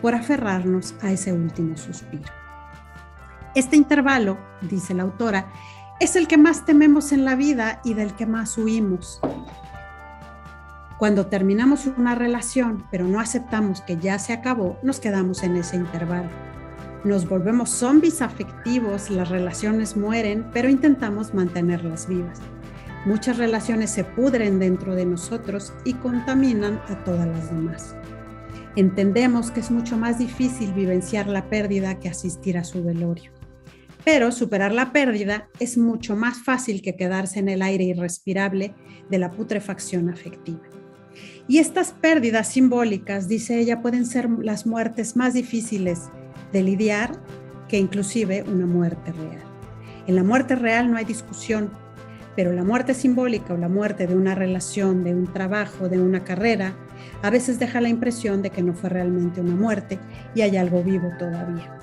por 0.01 0.15
aferrarnos 0.15 0.95
a 1.01 1.11
ese 1.11 1.33
último 1.33 1.75
suspiro. 1.77 2.31
Este 3.55 3.75
intervalo, 3.75 4.37
dice 4.61 4.93
la 4.93 5.03
autora, 5.03 5.51
es 5.99 6.15
el 6.15 6.27
que 6.27 6.37
más 6.37 6.65
tememos 6.65 7.11
en 7.11 7.25
la 7.25 7.35
vida 7.35 7.81
y 7.83 7.93
del 7.93 8.13
que 8.13 8.25
más 8.25 8.57
huimos. 8.57 9.19
Cuando 10.97 11.27
terminamos 11.27 11.87
una 11.97 12.15
relación, 12.15 12.85
pero 12.89 13.05
no 13.05 13.19
aceptamos 13.19 13.81
que 13.81 13.97
ya 13.97 14.17
se 14.17 14.33
acabó, 14.33 14.77
nos 14.81 14.99
quedamos 14.99 15.43
en 15.43 15.57
ese 15.57 15.75
intervalo. 15.75 16.29
Nos 17.03 17.27
volvemos 17.27 17.69
zombies 17.69 18.21
afectivos, 18.21 19.09
las 19.09 19.29
relaciones 19.29 19.95
mueren, 19.95 20.45
pero 20.53 20.69
intentamos 20.69 21.33
mantenerlas 21.33 22.07
vivas. 22.07 22.39
Muchas 23.05 23.37
relaciones 23.37 23.91
se 23.91 24.03
pudren 24.03 24.59
dentro 24.59 24.95
de 24.95 25.05
nosotros 25.05 25.73
y 25.85 25.93
contaminan 25.93 26.81
a 26.89 26.95
todas 27.05 27.27
las 27.27 27.49
demás. 27.49 27.95
Entendemos 28.75 29.51
que 29.51 29.61
es 29.61 29.71
mucho 29.71 29.97
más 29.97 30.19
difícil 30.19 30.73
vivenciar 30.73 31.27
la 31.27 31.49
pérdida 31.49 31.99
que 31.99 32.09
asistir 32.09 32.57
a 32.57 32.65
su 32.65 32.83
velorio. 32.83 33.38
Pero 34.11 34.31
superar 34.31 34.71
la 34.71 34.91
pérdida 34.91 35.49
es 35.59 35.77
mucho 35.77 36.15
más 36.15 36.39
fácil 36.39 36.81
que 36.81 36.95
quedarse 36.95 37.37
en 37.37 37.47
el 37.47 37.61
aire 37.61 37.83
irrespirable 37.83 38.73
de 39.07 39.19
la 39.19 39.29
putrefacción 39.29 40.09
afectiva. 40.09 40.63
Y 41.47 41.59
estas 41.59 41.91
pérdidas 41.91 42.47
simbólicas, 42.47 43.27
dice 43.27 43.59
ella, 43.59 43.83
pueden 43.83 44.07
ser 44.07 44.27
las 44.41 44.65
muertes 44.65 45.15
más 45.15 45.35
difíciles 45.35 46.09
de 46.51 46.63
lidiar 46.63 47.21
que 47.67 47.77
inclusive 47.77 48.41
una 48.41 48.65
muerte 48.65 49.11
real. 49.11 49.43
En 50.07 50.15
la 50.15 50.23
muerte 50.23 50.55
real 50.55 50.89
no 50.89 50.97
hay 50.97 51.05
discusión, 51.05 51.69
pero 52.35 52.51
la 52.51 52.63
muerte 52.63 52.95
simbólica 52.95 53.53
o 53.53 53.57
la 53.57 53.69
muerte 53.69 54.07
de 54.07 54.15
una 54.15 54.33
relación, 54.33 55.03
de 55.03 55.13
un 55.13 55.31
trabajo, 55.31 55.87
de 55.87 56.01
una 56.01 56.23
carrera, 56.23 56.75
a 57.21 57.29
veces 57.29 57.59
deja 57.59 57.79
la 57.79 57.89
impresión 57.89 58.41
de 58.41 58.49
que 58.49 58.63
no 58.63 58.73
fue 58.73 58.89
realmente 58.89 59.39
una 59.39 59.53
muerte 59.53 59.99
y 60.33 60.41
hay 60.41 60.57
algo 60.57 60.81
vivo 60.81 61.11
todavía. 61.19 61.78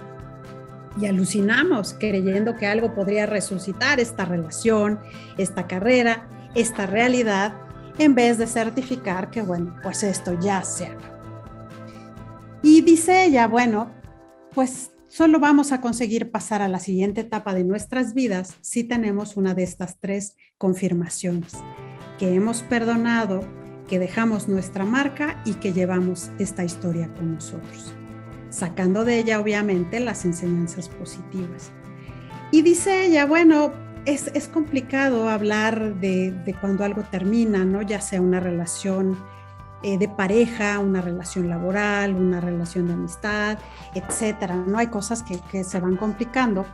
Y 1.00 1.06
alucinamos 1.06 1.94
creyendo 1.98 2.56
que 2.56 2.66
algo 2.66 2.94
podría 2.94 3.26
resucitar 3.26 4.00
esta 4.00 4.24
relación, 4.24 5.00
esta 5.36 5.66
carrera, 5.66 6.28
esta 6.54 6.86
realidad, 6.86 7.54
en 7.98 8.14
vez 8.14 8.38
de 8.38 8.46
certificar 8.46 9.30
que, 9.30 9.42
bueno, 9.42 9.76
pues 9.82 10.02
esto 10.02 10.38
ya 10.40 10.62
se. 10.62 10.90
Y 12.62 12.80
dice 12.80 13.24
ella, 13.24 13.46
bueno, 13.46 13.92
pues 14.52 14.90
solo 15.08 15.38
vamos 15.38 15.72
a 15.72 15.80
conseguir 15.80 16.30
pasar 16.30 16.62
a 16.62 16.68
la 16.68 16.78
siguiente 16.78 17.20
etapa 17.20 17.54
de 17.54 17.64
nuestras 17.64 18.14
vidas 18.14 18.56
si 18.60 18.84
tenemos 18.84 19.36
una 19.36 19.54
de 19.54 19.62
estas 19.62 19.98
tres 20.00 20.34
confirmaciones, 20.58 21.52
que 22.18 22.34
hemos 22.34 22.62
perdonado, 22.62 23.40
que 23.88 23.98
dejamos 23.98 24.48
nuestra 24.48 24.84
marca 24.84 25.40
y 25.44 25.54
que 25.54 25.72
llevamos 25.72 26.30
esta 26.38 26.64
historia 26.64 27.12
con 27.14 27.34
nosotros, 27.34 27.94
sacando 28.50 29.04
de 29.04 29.18
ella 29.18 29.40
obviamente 29.40 30.00
las 30.00 30.24
enseñanzas 30.24 30.88
positivas. 30.88 31.70
Y 32.50 32.62
dice 32.62 33.06
ella, 33.06 33.26
bueno, 33.26 33.72
es, 34.04 34.30
es 34.34 34.48
complicado 34.48 35.28
hablar 35.28 35.96
de, 35.96 36.30
de 36.30 36.54
cuando 36.54 36.84
algo 36.84 37.02
termina, 37.02 37.64
¿no? 37.64 37.82
Ya 37.82 38.00
sea 38.00 38.20
una 38.20 38.40
relación 38.40 39.16
eh, 39.82 39.98
de 39.98 40.08
pareja, 40.08 40.78
una 40.78 41.00
relación 41.00 41.48
laboral, 41.48 42.14
una 42.14 42.40
relación 42.40 42.86
de 42.86 42.94
amistad, 42.94 43.58
etcétera. 43.94 44.56
No 44.56 44.78
hay 44.78 44.86
cosas 44.86 45.22
que, 45.22 45.38
que 45.50 45.64
se 45.64 45.80
van 45.80 45.96
complicando 45.96 46.64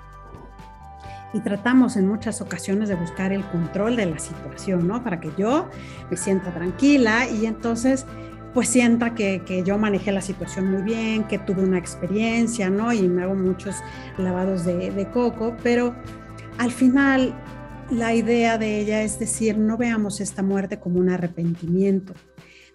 y 1.35 1.41
tratamos 1.41 1.97
en 1.97 2.07
muchas 2.07 2.41
ocasiones 2.41 2.89
de 2.89 2.95
buscar 2.95 3.33
el 3.33 3.45
control 3.47 3.97
de 3.97 4.07
la 4.07 4.19
situación, 4.19 4.87
¿no? 4.87 5.03
Para 5.03 5.21
que 5.21 5.33
yo 5.37 5.69
me 6.11 6.17
sienta 6.17 6.53
tranquila 6.53 7.27
y 7.29 7.47
entonces 7.47 8.07
pues 8.55 8.69
sienta 8.69 9.15
que, 9.15 9.43
que, 9.47 9.63
yo 9.63 9.79
manejé 9.79 10.13
la 10.13 10.21
situación 10.21 10.71
muy 10.71 10.83
bien, 10.83 11.25
que 11.25 11.39
tuve 11.39 11.63
una 11.63 11.79
experiencia, 11.79 12.69
¿no? 12.69 12.93
Y 12.93 13.09
me 13.09 13.23
hago 13.23 13.35
muchos 13.35 13.77
lavados 14.19 14.65
de, 14.65 14.91
de 14.91 15.11
coco, 15.11 15.57
pero 15.63 15.95
al 16.59 16.71
final 16.71 17.35
la 17.91 18.15
idea 18.15 18.59
de 18.59 18.81
ella 18.81 19.03
es 19.03 19.19
decir, 19.19 19.59
no 19.59 19.77
veamos 19.77 20.21
esta 20.21 20.43
muerte 20.43 20.79
como 20.79 20.99
un 20.99 21.11
arrepentimiento, 21.11 22.15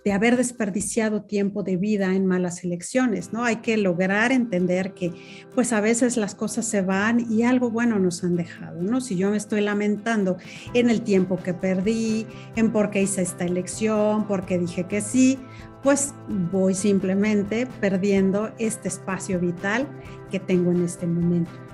de 0.08 0.13
haber 0.13 0.38
desperdiciado 0.38 1.24
tiempo 1.24 1.63
de 1.63 1.76
vida 1.76 2.15
en 2.15 2.26
malas 2.26 2.63
elecciones, 2.63 3.34
¿no? 3.34 3.43
Hay 3.43 3.58
que 3.58 3.76
lograr 3.76 4.32
entender 4.32 4.93
que 4.93 5.12
pues 5.54 5.74
a 5.74 5.82
veces 5.82 6.15
las 6.15 6.34
cosas 6.34 6.65
se 6.65 6.82
van 6.82 7.30
y 7.30 7.43
algo 7.43 7.72
bueno 7.72 8.00
nos 8.00 8.24
han 8.24 8.38
dejado, 8.38 8.82
¿no? 8.82 9.02
Si 9.02 9.17
yo 9.17 9.32
me 9.32 9.36
estoy 9.36 9.60
lamentando 9.60 10.38
en 10.74 10.89
el 10.89 11.02
tiempo 11.02 11.36
que 11.36 11.54
perdí, 11.54 12.26
en 12.56 12.72
por 12.72 12.89
qué 12.89 13.02
hice 13.02 13.22
esta 13.22 13.43
elección, 13.43 14.28
por 14.28 14.46
qué 14.46 14.58
dije 14.58 14.86
que 14.86 15.02
sí, 15.02 15.39
pues 15.84 16.13
voy 16.54 16.74
simplemente 16.74 17.67
perdiendo 17.82 18.54
este 18.60 18.88
espacio 18.88 19.41
vital 19.41 19.89
que 20.32 20.39
tengo 20.39 20.72
en 20.72 20.86
este 20.86 21.06
momento. 21.06 21.66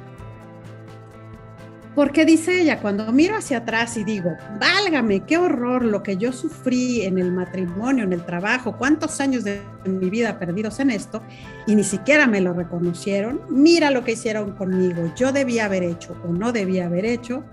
Porque 1.95 2.25
dice 2.25 2.59
ella, 2.59 2.81
cuando 2.81 3.11
miro 3.11 3.35
hacia 3.35 3.59
atrás 3.59 3.97
y 3.97 4.03
digo, 4.03 4.35
válgame, 4.59 5.25
qué 5.25 5.37
horror 5.37 5.85
lo 5.85 6.01
que 6.01 6.17
yo 6.17 6.31
sufrí 6.31 7.03
en 7.03 7.19
el 7.19 7.31
matrimonio, 7.31 8.03
en 8.03 8.13
el 8.13 8.25
trabajo, 8.25 8.77
cuántos 8.77 9.21
años 9.21 9.43
de 9.43 9.61
mi 9.85 10.09
vida 10.09 10.39
perdidos 10.39 10.79
en 10.79 10.89
esto, 10.89 11.21
y 11.67 11.75
ni 11.75 11.83
siquiera 11.83 12.25
me 12.25 12.41
lo 12.41 12.53
reconocieron, 12.53 13.41
mira 13.49 13.91
lo 13.91 14.03
que 14.03 14.13
hicieron 14.13 14.53
conmigo, 14.53 15.13
yo 15.15 15.31
debía 15.31 15.65
haber 15.65 15.83
hecho 15.83 16.17
o 16.27 16.33
no 16.33 16.51
debía 16.51 16.87
haber 16.87 17.05
hecho, 17.05 17.43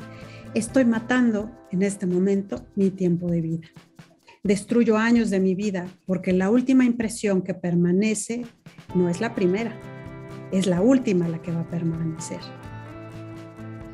estoy 0.55 0.87
matando 0.87 1.51
en 1.71 1.83
este 1.83 2.07
momento 2.07 2.65
mi 2.77 2.91
tiempo 2.91 3.31
de 3.31 3.43
vida. 3.43 3.69
Destruyo 4.43 4.97
años 4.97 5.29
de 5.29 5.39
mi 5.39 5.55
vida 5.55 5.87
porque 6.07 6.33
la 6.33 6.49
última 6.49 6.87
impresión 6.87 7.43
que 7.43 7.53
permanece 7.53 8.47
no 8.95 9.11
es 9.11 9.21
la 9.21 9.35
primera, 9.35 9.79
es 10.51 10.67
la 10.67 10.81
última 10.81 11.29
la 11.29 11.43
que 11.43 11.53
va 11.53 11.61
a 11.61 11.69
permanecer. 11.69 12.41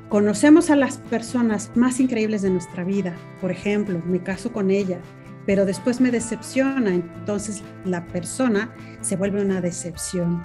Conocemos 0.08 0.70
a 0.70 0.76
las 0.76 0.98
personas 0.98 1.72
más 1.74 1.98
increíbles 1.98 2.42
de 2.42 2.50
nuestra 2.50 2.84
vida. 2.84 3.16
Por 3.40 3.50
ejemplo, 3.50 4.00
me 4.06 4.22
caso 4.22 4.52
con 4.52 4.70
ella, 4.70 5.00
pero 5.46 5.66
después 5.66 6.00
me 6.00 6.12
decepciona. 6.12 6.94
Entonces 6.94 7.64
la 7.84 8.06
persona 8.06 8.70
se 9.00 9.16
vuelve 9.16 9.42
una 9.42 9.60
decepción. 9.60 10.44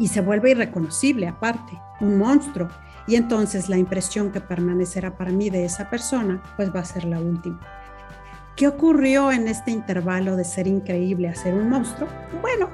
Y 0.00 0.08
se 0.08 0.20
vuelve 0.20 0.50
irreconocible 0.50 1.28
aparte, 1.28 1.78
un 2.00 2.18
monstruo. 2.18 2.68
Y 3.06 3.14
entonces 3.14 3.68
la 3.68 3.78
impresión 3.78 4.32
que 4.32 4.40
permanecerá 4.40 5.16
para 5.16 5.30
mí 5.30 5.48
de 5.48 5.64
esa 5.64 5.88
persona, 5.88 6.42
pues 6.56 6.74
va 6.74 6.80
a 6.80 6.84
ser 6.84 7.04
la 7.04 7.20
última. 7.20 7.60
¿Qué 8.56 8.66
ocurrió 8.66 9.30
en 9.30 9.46
este 9.46 9.70
intervalo 9.70 10.34
de 10.34 10.44
ser 10.44 10.66
increíble 10.66 11.28
a 11.28 11.36
ser 11.36 11.54
un 11.54 11.68
monstruo? 11.68 12.08
Bueno, 12.40 12.68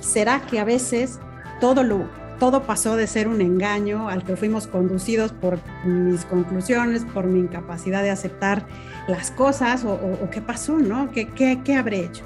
será 0.00 0.40
que 0.40 0.58
a 0.58 0.64
veces 0.64 1.20
todo 1.60 1.84
lo 1.84 2.08
todo 2.38 2.64
pasó 2.64 2.96
de 2.96 3.06
ser 3.06 3.28
un 3.28 3.40
engaño 3.40 4.08
al 4.08 4.24
que 4.24 4.36
fuimos 4.36 4.66
conducidos 4.66 5.32
por 5.32 5.60
mis 5.86 6.24
conclusiones, 6.24 7.04
por 7.04 7.26
mi 7.26 7.40
incapacidad 7.40 8.02
de 8.02 8.10
aceptar 8.10 8.66
las 9.08 9.30
cosas 9.30 9.84
o, 9.84 9.98
qué 10.30 10.40
pasó, 10.40 10.78
¿no? 10.78 11.10
¿Qué, 11.12 11.28
¿Qué, 11.30 11.60
qué 11.64 11.74
habré 11.74 12.04
hecho? 12.04 12.24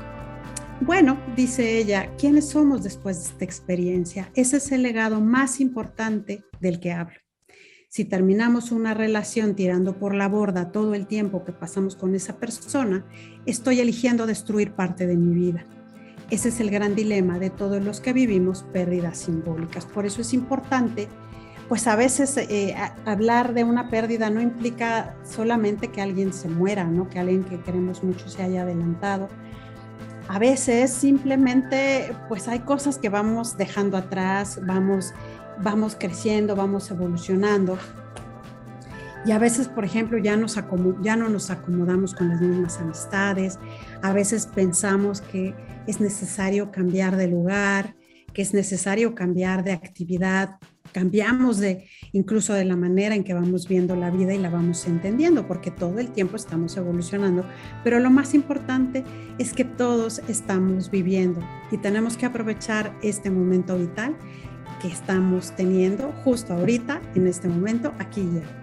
Bueno, 0.81 1.19
dice 1.37 1.79
ella, 1.79 2.11
¿quiénes 2.19 2.51
somos 2.51 2.83
después 2.83 3.19
de 3.19 3.31
esta 3.31 3.45
experiencia? 3.45 4.31
Ese 4.35 4.59
es 4.59 4.71
el 4.71 4.83
legado 4.83 5.21
más 5.21 5.61
importante 5.61 6.45
del 6.61 6.79
que 6.79 6.93
hablo. 6.93 7.17
Si 7.89 8.05
terminamos 8.05 8.71
una 8.71 8.95
relación 8.95 9.55
tirando 9.55 9.99
por 9.99 10.15
la 10.15 10.29
borda 10.29 10.71
todo 10.71 10.95
el 10.95 11.07
tiempo 11.07 11.45
que 11.45 11.53
pasamos 11.53 11.97
con 11.97 12.15
esa 12.15 12.37
persona, 12.37 13.07
estoy 13.47 13.81
eligiendo 13.81 14.27
destruir 14.27 14.73
parte 14.73 15.07
de 15.07 15.17
mi 15.17 15.35
vida 15.35 15.67
ese 16.31 16.51
es 16.51 16.61
el 16.61 16.71
gran 16.71 16.95
dilema 16.95 17.39
de 17.39 17.51
todos 17.51 17.83
los 17.83 18.01
que 18.01 18.13
vivimos 18.13 18.65
pérdidas 18.73 19.19
simbólicas. 19.19 19.87
Por 19.87 20.07
eso 20.07 20.21
es 20.21 20.35
importante, 20.35 21.09
pues 21.69 21.87
a 21.87 21.97
veces 21.97 22.37
eh, 22.37 22.75
hablar 23.05 23.55
de 23.55 23.65
una 23.65 23.89
pérdida 23.89 24.31
no 24.31 24.41
implica 24.41 25.17
solamente 25.25 25.89
que 25.89 26.03
alguien 26.03 26.33
se 26.33 26.49
muera, 26.49 26.85
¿no? 26.85 27.09
que 27.09 27.19
alguien 27.19 27.45
que 27.45 27.61
queremos 27.61 28.03
mucho 28.03 28.29
se 28.29 28.43
haya 28.43 28.63
adelantado. 28.63 29.29
A 30.29 30.39
veces 30.39 30.93
simplemente, 30.93 32.15
pues 32.29 32.49
hay 32.49 32.61
cosas 32.61 32.99
que 32.99 33.09
vamos 33.09 33.57
dejando 33.57 33.97
atrás, 33.97 34.61
vamos, 34.67 35.15
vamos 35.63 35.97
creciendo, 35.99 36.55
vamos 36.55 36.91
evolucionando. 36.91 37.79
Y 39.25 39.33
a 39.33 39.39
veces, 39.39 39.69
por 39.69 39.85
ejemplo, 39.85 40.19
ya, 40.19 40.37
no 40.37 41.29
nos 41.29 41.51
acomodamos 41.51 42.15
con 42.15 42.29
las 42.29 42.41
mismas 42.41 42.79
amistades, 42.79 43.59
a 44.03 44.13
veces 44.13 44.47
pensamos 44.47 45.23
que 45.23 45.55
es 45.89 46.01
necesario 46.01 46.71
cambiar 46.71 47.17
de 47.17 47.27
lugar, 47.27 47.97
que 48.33 48.43
es 48.43 48.55
necesario 48.55 49.15
cambiar 49.15 49.65
de 49.65 49.73
actividad, 49.73 50.59
cambiamos 50.93 51.59
de 51.59 51.89
incluso 52.13 52.53
de 52.53 52.65
la 52.65 52.77
manera 52.77 53.15
en 53.15 53.25
que 53.25 53.35
vamos 53.35 53.67
viendo 53.67 53.97
la 53.97 54.11
vida 54.11 54.35
y 54.35 54.39
la 54.39 54.51
vamos 54.51 54.87
entendiendo, 54.87 55.47
porque 55.47 55.71
todo 55.71 55.99
el 55.99 56.11
tiempo 56.11 56.37
estamos 56.37 56.77
evolucionando, 56.77 57.45
pero 57.85 58.01
lo 58.01 58.11
más 58.11 58.35
importante 58.35 59.03
es 59.39 59.55
que 59.55 59.65
todos 59.65 60.21
estamos 60.29 60.91
viviendo 60.91 61.41
y 61.71 61.79
tenemos 61.79 62.17
que 62.17 62.27
aprovechar 62.27 62.95
este 63.03 63.31
momento 63.31 63.77
vital 63.79 64.15
que 64.83 64.89
estamos 64.89 65.57
teniendo 65.57 66.13
justo 66.23 66.53
ahorita, 66.53 67.01
en 67.15 67.27
este 67.27 67.49
momento, 67.49 67.95
aquí 67.99 68.21
y 68.21 68.37
ahora. 68.37 68.59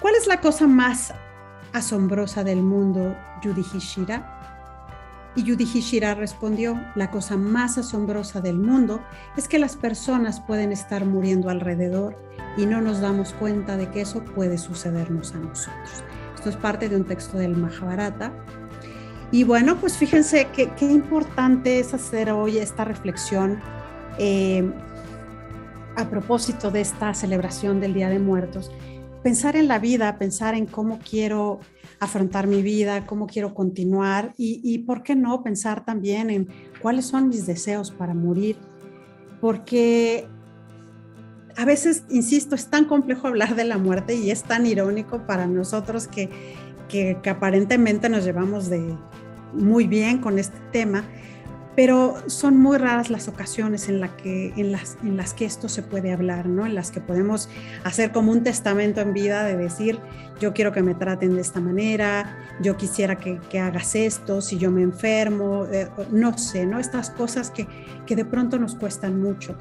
¿Cuál 0.00 0.14
es 0.16 0.26
la 0.26 0.40
cosa 0.40 0.66
más 0.66 1.14
asombrosa 1.72 2.44
del 2.44 2.62
mundo, 2.62 3.14
Yudhishthira? 3.42 4.53
Y 5.36 5.42
Yudhishthira 5.42 6.14
respondió, 6.14 6.80
la 6.94 7.10
cosa 7.10 7.36
más 7.36 7.76
asombrosa 7.76 8.40
del 8.40 8.56
mundo 8.56 9.00
es 9.36 9.48
que 9.48 9.58
las 9.58 9.76
personas 9.76 10.40
pueden 10.40 10.70
estar 10.70 11.04
muriendo 11.04 11.50
alrededor 11.50 12.16
y 12.56 12.66
no 12.66 12.80
nos 12.80 13.00
damos 13.00 13.32
cuenta 13.32 13.76
de 13.76 13.90
que 13.90 14.02
eso 14.02 14.22
puede 14.24 14.58
sucedernos 14.58 15.34
a 15.34 15.38
nosotros. 15.38 16.04
Esto 16.36 16.50
es 16.50 16.56
parte 16.56 16.88
de 16.88 16.96
un 16.96 17.04
texto 17.04 17.38
del 17.38 17.56
Mahabharata. 17.56 18.32
Y 19.32 19.42
bueno, 19.42 19.76
pues 19.80 19.96
fíjense 19.96 20.46
qué, 20.54 20.70
importante 20.84 21.80
es 21.80 21.92
hacer 21.94 22.30
hoy 22.30 22.58
esta 22.58 22.84
reflexión 22.84 23.60
eh, 24.18 24.70
a 25.96 26.08
propósito 26.08 26.70
de 26.70 26.82
esta 26.82 27.12
celebración 27.14 27.80
del 27.80 27.94
Día 27.94 28.08
de 28.08 28.20
Muertos. 28.20 28.70
Pensar 29.24 29.56
en 29.56 29.66
la 29.66 29.78
vida, 29.78 30.18
pensar 30.18 30.54
en 30.54 30.66
cómo 30.66 30.98
quiero 30.98 31.58
afrontar 32.04 32.46
mi 32.46 32.62
vida, 32.62 33.06
cómo 33.06 33.26
quiero 33.26 33.54
continuar 33.54 34.34
y, 34.36 34.78
por 34.80 35.02
qué 35.02 35.16
no 35.16 35.42
pensar 35.42 35.84
también 35.84 36.30
en 36.30 36.48
cuáles 36.80 37.06
son 37.06 37.28
mis 37.28 37.46
deseos 37.46 37.90
para 37.90 38.14
morir, 38.14 38.56
porque 39.40 40.26
a 41.56 41.64
veces, 41.64 42.04
insisto, 42.10 42.54
es 42.54 42.68
tan 42.68 42.84
complejo 42.84 43.28
hablar 43.28 43.54
de 43.54 43.64
la 43.64 43.78
muerte 43.78 44.14
y 44.14 44.30
es 44.30 44.42
tan 44.42 44.66
irónico 44.66 45.26
para 45.26 45.46
nosotros 45.46 46.08
que, 46.08 46.30
que, 46.88 47.18
que 47.22 47.30
aparentemente 47.30 48.08
nos 48.08 48.24
llevamos 48.24 48.68
de 48.68 48.96
muy 49.52 49.86
bien 49.86 50.18
con 50.18 50.38
este 50.38 50.58
tema, 50.72 51.04
pero 51.76 52.16
son 52.28 52.56
muy 52.56 52.78
raras 52.78 53.10
las 53.10 53.26
ocasiones 53.26 53.88
en, 53.88 54.00
la 54.00 54.16
que, 54.16 54.52
en, 54.56 54.70
las, 54.70 54.96
en 55.02 55.16
las 55.16 55.34
que 55.34 55.44
esto 55.44 55.68
se 55.68 55.82
puede 55.82 56.12
hablar, 56.12 56.46
¿no? 56.46 56.66
En 56.66 56.74
las 56.74 56.90
que 56.90 57.00
podemos 57.00 57.48
hacer 57.82 58.12
como 58.12 58.30
un 58.30 58.44
testamento 58.44 59.00
en 59.00 59.12
vida 59.12 59.44
de 59.44 59.56
decir, 59.56 59.98
yo 60.40 60.54
quiero 60.54 60.72
que 60.72 60.82
me 60.82 60.94
traten 60.94 61.34
de 61.34 61.40
esta 61.40 61.60
manera, 61.60 62.38
yo 62.60 62.76
quisiera 62.76 63.16
que, 63.16 63.40
que 63.50 63.58
hagas 63.58 63.94
esto, 63.96 64.40
si 64.40 64.56
yo 64.56 64.70
me 64.70 64.82
enfermo, 64.82 65.66
eh, 65.72 65.88
no 66.12 66.38
sé, 66.38 66.64
¿no? 66.64 66.78
Estas 66.78 67.10
cosas 67.10 67.50
que, 67.50 67.66
que 68.06 68.14
de 68.14 68.24
pronto 68.24 68.58
nos 68.58 68.76
cuestan 68.76 69.20
mucho. 69.20 69.56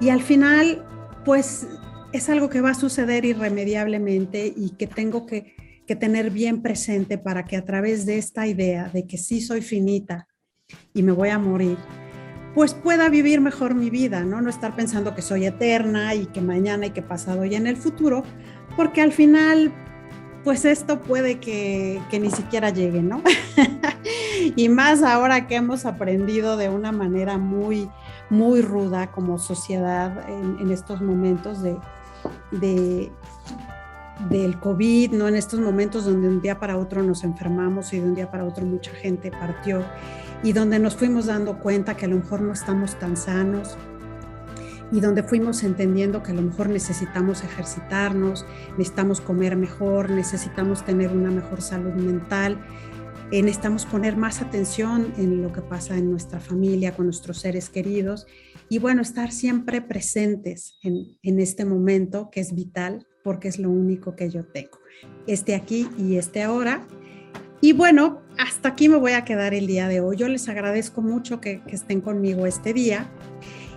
Y 0.00 0.10
al 0.10 0.20
final, 0.20 0.84
pues 1.24 1.66
es 2.12 2.28
algo 2.28 2.48
que 2.50 2.60
va 2.60 2.70
a 2.70 2.74
suceder 2.74 3.24
irremediablemente 3.24 4.52
y 4.54 4.70
que 4.70 4.86
tengo 4.86 5.24
que, 5.26 5.56
que 5.86 5.96
tener 5.96 6.30
bien 6.30 6.60
presente 6.60 7.16
para 7.16 7.44
que 7.46 7.56
a 7.56 7.64
través 7.64 8.04
de 8.04 8.18
esta 8.18 8.46
idea 8.46 8.90
de 8.90 9.06
que 9.06 9.16
sí 9.16 9.40
soy 9.40 9.62
finita, 9.62 10.27
y 10.94 11.02
me 11.02 11.12
voy 11.12 11.28
a 11.30 11.38
morir, 11.38 11.78
pues 12.54 12.74
pueda 12.74 13.08
vivir 13.08 13.40
mejor 13.40 13.74
mi 13.74 13.90
vida, 13.90 14.24
¿no? 14.24 14.40
No 14.40 14.50
estar 14.50 14.74
pensando 14.74 15.14
que 15.14 15.22
soy 15.22 15.46
eterna 15.46 16.14
y 16.14 16.26
que 16.26 16.40
mañana 16.40 16.86
y 16.86 16.90
que 16.90 17.02
pasado 17.02 17.44
y 17.44 17.54
en 17.54 17.66
el 17.66 17.76
futuro, 17.76 18.24
porque 18.76 19.00
al 19.00 19.12
final, 19.12 19.72
pues 20.44 20.64
esto 20.64 21.00
puede 21.00 21.38
que, 21.38 22.00
que 22.10 22.18
ni 22.18 22.30
siquiera 22.30 22.70
llegue, 22.70 23.02
¿no? 23.02 23.22
y 24.56 24.68
más 24.68 25.02
ahora 25.02 25.46
que 25.46 25.56
hemos 25.56 25.86
aprendido 25.86 26.56
de 26.56 26.68
una 26.68 26.90
manera 26.90 27.38
muy, 27.38 27.88
muy 28.28 28.60
ruda 28.60 29.12
como 29.12 29.38
sociedad 29.38 30.28
en, 30.28 30.58
en 30.60 30.70
estos 30.72 31.00
momentos 31.00 31.62
de, 31.62 31.76
de, 32.50 33.12
del 34.30 34.58
COVID, 34.58 35.12
¿no? 35.12 35.28
En 35.28 35.36
estos 35.36 35.60
momentos 35.60 36.04
donde 36.06 36.28
un 36.28 36.40
día 36.40 36.58
para 36.58 36.76
otro 36.76 37.02
nos 37.02 37.24
enfermamos 37.24 37.92
y 37.92 38.00
de 38.00 38.06
un 38.06 38.14
día 38.14 38.30
para 38.30 38.44
otro 38.44 38.66
mucha 38.66 38.90
gente 38.90 39.30
partió 39.30 39.84
y 40.42 40.52
donde 40.52 40.78
nos 40.78 40.96
fuimos 40.96 41.26
dando 41.26 41.58
cuenta 41.58 41.96
que 41.96 42.06
a 42.06 42.08
lo 42.08 42.16
mejor 42.16 42.40
no 42.40 42.52
estamos 42.52 42.98
tan 42.98 43.16
sanos 43.16 43.76
y 44.90 45.00
donde 45.00 45.22
fuimos 45.22 45.62
entendiendo 45.64 46.22
que 46.22 46.32
a 46.32 46.34
lo 46.34 46.42
mejor 46.42 46.68
necesitamos 46.68 47.44
ejercitarnos, 47.44 48.46
necesitamos 48.78 49.20
comer 49.20 49.56
mejor, 49.56 50.10
necesitamos 50.10 50.84
tener 50.84 51.12
una 51.12 51.30
mejor 51.30 51.60
salud 51.60 51.92
mental, 51.92 52.58
eh, 53.30 53.42
necesitamos 53.42 53.84
poner 53.84 54.16
más 54.16 54.40
atención 54.40 55.12
en 55.18 55.42
lo 55.42 55.52
que 55.52 55.60
pasa 55.60 55.96
en 55.96 56.10
nuestra 56.10 56.40
familia, 56.40 56.96
con 56.96 57.06
nuestros 57.06 57.38
seres 57.38 57.68
queridos 57.68 58.26
y 58.70 58.78
bueno, 58.78 59.02
estar 59.02 59.32
siempre 59.32 59.82
presentes 59.82 60.78
en, 60.82 61.18
en 61.22 61.38
este 61.38 61.64
momento 61.64 62.30
que 62.30 62.40
es 62.40 62.54
vital 62.54 63.06
porque 63.22 63.48
es 63.48 63.58
lo 63.58 63.70
único 63.70 64.16
que 64.16 64.30
yo 64.30 64.46
tengo. 64.46 64.78
Este 65.26 65.54
aquí 65.54 65.88
y 65.98 66.16
este 66.16 66.42
ahora 66.42 66.86
y 67.60 67.72
bueno, 67.72 68.22
hasta 68.38 68.70
aquí 68.70 68.88
me 68.88 68.96
voy 68.96 69.12
a 69.12 69.24
quedar 69.24 69.52
el 69.54 69.66
día 69.66 69.88
de 69.88 70.00
hoy. 70.00 70.16
Yo 70.16 70.28
les 70.28 70.48
agradezco 70.48 71.02
mucho 71.02 71.40
que, 71.40 71.62
estén 71.66 72.00
conmigo 72.00 72.46
este 72.46 72.72
día 72.72 73.06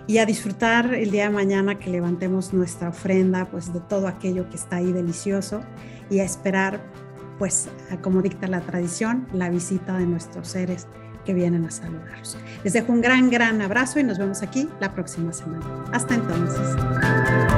y 0.06 0.18
a 0.18 0.26
disfrutar 0.26 0.94
el 0.94 1.10
día 1.10 1.24
de 1.24 1.30
mañana 1.30 1.78
que 1.78 1.90
levantemos 1.90 2.52
nuestra 2.52 2.88
ofrenda, 2.88 3.46
pues 3.50 3.72
de 3.72 3.80
todo 3.80 4.06
aquello 4.06 4.48
que 4.48 4.56
está 4.56 4.76
ahí 4.76 4.92
delicioso 4.92 5.62
y 6.10 6.20
a 6.20 6.24
esperar, 6.24 6.80
pues 7.38 7.68
como 8.02 8.22
dicta 8.22 8.46
la 8.46 8.60
tradición, 8.60 9.26
la 9.32 9.50
visita 9.50 9.98
de 9.98 10.06
nuestros 10.06 10.48
seres 10.48 10.86
que 11.24 11.34
vienen 11.34 11.64
a 11.64 11.70
saludarlos. 11.70 12.36
Les 12.64 12.72
dejo 12.72 12.92
un 12.92 13.00
gran, 13.00 13.30
gran 13.30 13.62
abrazo 13.62 14.00
y 14.00 14.04
nos 14.04 14.18
vemos 14.18 14.42
aquí 14.42 14.68
la 14.80 14.92
próxima 14.92 15.32
semana. 15.32 15.64
Hasta 15.92 16.14
entonces. 16.14 17.51